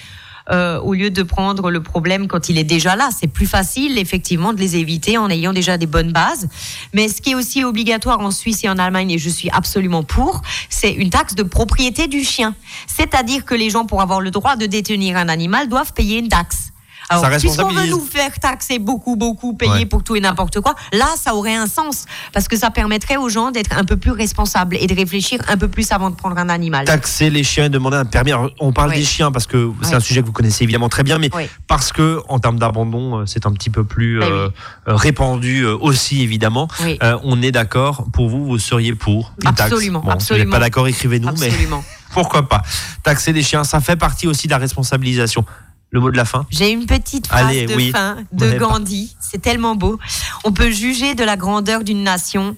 Euh, 0.50 0.80
au 0.80 0.94
lieu 0.94 1.10
de 1.10 1.24
prendre 1.24 1.70
le 1.70 1.84
problème 1.84 2.28
quand 2.28 2.48
il 2.48 2.58
est 2.58 2.64
déjà 2.64 2.96
là, 2.96 3.10
c'est 3.12 3.28
plus 3.28 3.46
facile 3.48 3.98
effectivement 3.98 4.54
de 4.54 4.60
les 4.60 4.78
éviter 4.78 5.18
en 5.18 5.30
ayant 5.30 5.52
déjà 5.52 5.78
des 5.78 5.88
bonnes 5.88 6.14
bases. 6.14 6.48
Mais 6.94 7.10
ce 7.10 7.22
qui 7.22 7.32
est 7.32 7.36
aussi 7.36 7.66
obligatoire 7.66 8.22
en 8.22 8.32
Suisse 8.32 8.64
et 8.64 8.70
en 8.70 8.78
Allemagne, 8.78 9.12
et 9.12 9.18
je 9.18 9.30
suis 9.30 9.50
absolument 9.50 10.04
pour, 10.04 10.42
c'est 10.70 10.94
une 10.94 11.10
taxe 11.10 11.36
de 11.36 11.44
propriété 11.44 12.08
du 12.08 12.24
chien. 12.24 12.56
C'est-à-dire 12.88 13.44
que 13.44 13.56
les 13.56 13.70
gens, 13.70 13.86
pour 13.86 14.02
avoir 14.02 14.22
le 14.22 14.32
droit 14.32 14.56
de 14.56 14.66
détenir 14.68 15.18
un 15.18 15.28
animal, 15.28 15.68
doivent 15.68 15.92
payer 15.92 16.20
une 16.20 16.30
taxe. 16.30 16.72
Alors, 17.10 17.30
puisqu'on 17.40 17.70
veut 17.70 17.88
nous 17.88 18.02
faire 18.06 18.38
taxer 18.40 18.80
beaucoup, 18.80 19.16
beaucoup, 19.16 19.54
payer 19.54 19.72
Ouais. 19.72 19.86
pour 19.86 20.04
tout 20.04 20.16
et 20.16 20.20
n'importe 20.20 20.60
quoi, 20.60 20.76
là, 20.92 21.06
ça 21.18 21.36
aurait 21.36 21.56
un 21.56 21.68
sens. 21.68 22.06
Parce 22.34 22.48
que 22.48 22.58
ça 22.58 22.70
permettrait 22.70 23.16
aux 23.18 23.30
gens 23.30 23.52
d'être 23.52 23.78
un 23.78 23.84
peu 23.86 23.96
plus 23.98 24.12
responsables 24.12 24.76
et 24.80 24.88
de 24.88 24.94
réfléchir 24.96 25.40
un 25.48 25.58
peu 25.58 25.68
plus 25.70 25.92
avant 25.92 26.10
de 26.10 26.16
prendre 26.16 26.38
un 26.38 26.50
animal. 26.50 26.86
taxer 26.86 27.30
les 27.30 27.44
chiens 27.44 27.66
et 27.66 27.70
demander 27.70 27.98
un 27.98 28.06
permis. 28.06 28.32
Alors, 28.32 28.50
on 28.60 28.74
parle 28.74 28.92
des 28.94 29.04
chiens 29.04 29.32
parce 29.32 29.48
que 29.48 29.72
c'est 29.84 29.96
un 29.96 30.00
sujet 30.00 30.22
que 30.22 30.26
vous 30.28 30.32
connaissez 30.34 30.64
évidemment 30.64 30.90
très 30.90 31.04
bien, 31.04 31.18
mais 31.18 31.30
parce 31.68 31.92
que 31.94 32.22
en 32.28 32.40
termes 32.40 32.60
d'abandon, 32.60 33.20
euh, 33.20 33.26
c'est 33.26 33.46
un 33.46 33.52
petit 33.54 33.70
peu 33.70 33.84
plus 33.84 34.20
Ben 34.20 34.26
euh, 34.32 34.50
euh, 34.88 34.96
répandu 34.96 35.66
aussi 35.66 36.22
évidemment. 36.22 36.68
Oui. 36.84 36.98
Euh, 37.04 37.18
on 37.24 37.42
est 37.42 37.52
d'accord. 37.52 38.06
Pour 38.12 38.30
vous, 38.30 38.46
vous 38.46 38.60
seriez 38.60 38.94
pour 38.96 39.34
une 39.44 39.54
taxe. 39.54 39.72
Absolument, 39.72 40.00
Bon, 40.00 40.06
Si 40.06 40.10
vous 40.10 40.12
absolument. 40.14 40.46
n'êtes 40.46 40.52
pas 40.52 40.60
d'accord, 40.60 40.88
écrivez-nous, 40.88 41.30
mais 41.40 41.48
Absolument. 41.48 41.84
pourquoi 42.12 42.48
pas 42.50 42.62
Taxer 43.04 43.32
les 43.34 43.44
chiens, 43.44 43.64
ça 43.64 43.80
fait 43.80 43.96
partie 43.96 44.28
aussi 44.28 44.48
de 44.48 44.52
la 44.52 44.58
responsabilisation. 44.58 45.46
Le 45.92 46.00
mot 46.00 46.12
de 46.12 46.18
la 46.18 46.26
fin. 46.26 46.46
J'ai 46.50 46.72
une 46.72 46.86
petite 46.86 47.28
phrase 47.28 47.46
Allez, 47.46 47.66
de 47.66 47.76
oui. 47.76 47.92
fin 47.92 48.18
de 48.34 48.58
Gandhi. 48.58 49.16
C'est 49.22 49.42
tellement 49.42 49.76
beau. 49.76 50.00
On 50.44 50.52
peut 50.52 50.70
juger 50.70 51.16
de 51.16 51.24
la 51.24 51.38
grandeur 51.38 51.84
d'une 51.84 52.04
nation 52.04 52.58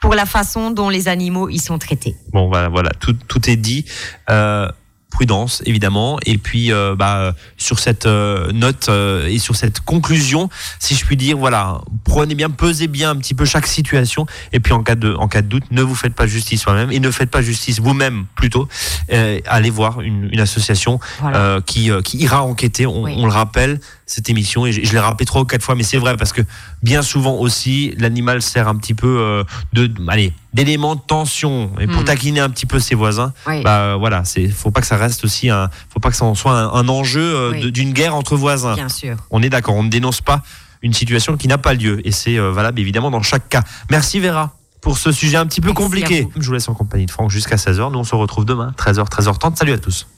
pour 0.00 0.14
la 0.14 0.26
façon 0.26 0.70
dont 0.70 0.88
les 0.88 1.08
animaux 1.08 1.48
y 1.48 1.58
sont 1.58 1.78
traités. 1.78 2.16
Bon, 2.32 2.48
voilà, 2.48 2.68
voilà, 2.68 2.90
tout, 3.00 3.14
tout 3.28 3.48
est 3.48 3.56
dit. 3.56 3.84
Euh, 4.30 4.68
prudence 5.14 5.62
évidemment. 5.64 6.18
Et 6.26 6.36
puis 6.38 6.72
euh, 6.72 6.94
bah, 6.96 7.34
sur 7.56 7.78
cette 7.78 8.06
euh, 8.06 8.50
note 8.52 8.88
euh, 8.88 9.26
et 9.28 9.38
sur 9.38 9.54
cette 9.56 9.80
conclusion, 9.80 10.48
si 10.78 10.94
je 10.94 11.04
puis 11.06 11.16
dire, 11.16 11.36
voilà, 11.38 11.80
prenez 12.04 12.34
bien, 12.34 12.50
pesez 12.50 12.88
bien 12.88 13.10
un 13.10 13.16
petit 13.16 13.34
peu 13.34 13.44
chaque 13.44 13.66
situation. 13.66 14.26
Et 14.52 14.60
puis 14.60 14.72
en 14.72 14.82
cas 14.82 14.96
de, 14.96 15.14
en 15.14 15.28
cas 15.28 15.40
de 15.42 15.46
doute, 15.48 15.64
ne 15.70 15.82
vous 15.82 15.94
faites 15.94 16.14
pas 16.14 16.26
justice 16.26 16.60
soi-même 16.62 16.90
et 16.92 17.00
ne 17.00 17.10
faites 17.10 17.30
pas 17.30 17.42
justice 17.42 17.80
vous-même 17.80 18.26
plutôt. 18.34 18.68
Euh, 19.12 19.38
allez 19.46 19.70
voir 19.70 20.00
une, 20.00 20.28
une 20.32 20.40
association 20.40 20.98
Voilà. 21.20 21.38
euh, 21.38 21.60
qui, 21.60 21.90
euh, 21.90 22.02
qui 22.02 22.18
ira 22.18 22.42
enquêter. 22.42 22.86
On, 22.86 23.04
Oui. 23.04 23.14
on 23.16 23.26
le 23.26 23.32
rappelle 23.32 23.80
cette 24.06 24.28
émission 24.28 24.66
et 24.66 24.72
je, 24.72 24.82
je 24.84 24.92
l'ai 24.92 24.98
rappelé 24.98 25.24
trois 25.26 25.42
ou 25.42 25.44
quatre 25.46 25.62
fois, 25.62 25.74
mais 25.76 25.82
c'est 25.84 25.96
vrai 25.98 26.16
parce 26.16 26.32
que 26.32 26.42
bien 26.84 27.02
souvent 27.02 27.34
aussi 27.38 27.94
l'animal 27.98 28.42
sert 28.42 28.68
un 28.68 28.76
petit 28.76 28.94
peu 28.94 29.16
euh, 29.20 29.42
de, 29.72 29.90
allez, 30.08 30.32
d'élément 30.52 30.94
de 30.94 31.00
tension 31.00 31.70
et 31.80 31.86
pour 31.86 32.02
Mm. 32.02 32.04
taquiner 32.04 32.40
un 32.40 32.50
petit 32.50 32.66
peu 32.66 32.78
ses 32.78 32.94
voisins. 32.94 33.32
Oui. 33.46 33.62
Bah 33.62 33.78
euh, 33.80 33.96
voilà, 33.98 34.24
c'est 34.24 34.46
faut 34.48 34.70
pas 34.70 34.80
que 34.82 34.86
ça 34.86 34.96
reste 34.96 35.24
aussi 35.24 35.48
un, 35.50 35.70
faut 35.92 35.98
pas 36.00 36.10
que 36.10 36.16
ça 36.16 36.26
en 36.26 36.34
soit 36.34 36.52
un, 36.52 36.68
un 36.72 36.88
enjeu 36.88 37.22
euh, 37.22 37.50
Oui. 37.52 37.72
d'une 37.72 37.92
guerre 37.92 38.14
entre 38.14 38.36
voisins. 38.36 38.74
Bien 38.74 38.88
sûr. 38.90 39.16
On 39.30 39.42
est 39.42 39.48
d'accord, 39.48 39.74
on 39.74 39.82
ne 39.82 39.88
dénonce 39.88 40.20
pas 40.20 40.42
une 40.82 40.92
situation 40.92 41.36
qui 41.38 41.48
n'a 41.48 41.56
pas 41.58 41.72
lieu 41.74 42.06
et 42.06 42.12
c'est 42.12 42.36
valable 42.38 42.78
évidemment 42.78 43.10
dans 43.10 43.22
chaque 43.22 43.48
cas. 43.48 43.62
Merci 43.90 44.20
Vera 44.20 44.52
pour 44.82 44.98
ce 44.98 45.10
sujet 45.12 45.38
un 45.38 45.46
petit 45.46 45.62
peu 45.62 45.68
Merci 45.68 45.82
compliqué. 45.82 46.28
Je 46.36 46.46
vous 46.46 46.52
laisse 46.52 46.68
en 46.68 46.74
compagnie 46.74 47.06
de 47.06 47.10
Franck 47.10 47.30
jusqu'à 47.30 47.56
16h. 47.56 47.90
Nous 47.90 47.98
on 47.98 48.04
se 48.04 48.14
retrouve 48.14 48.44
demain 48.44 48.74
13h 48.76 49.08
13h30. 49.08 49.56
Salut 49.56 49.72
à 49.72 49.78
tous. 49.78 50.06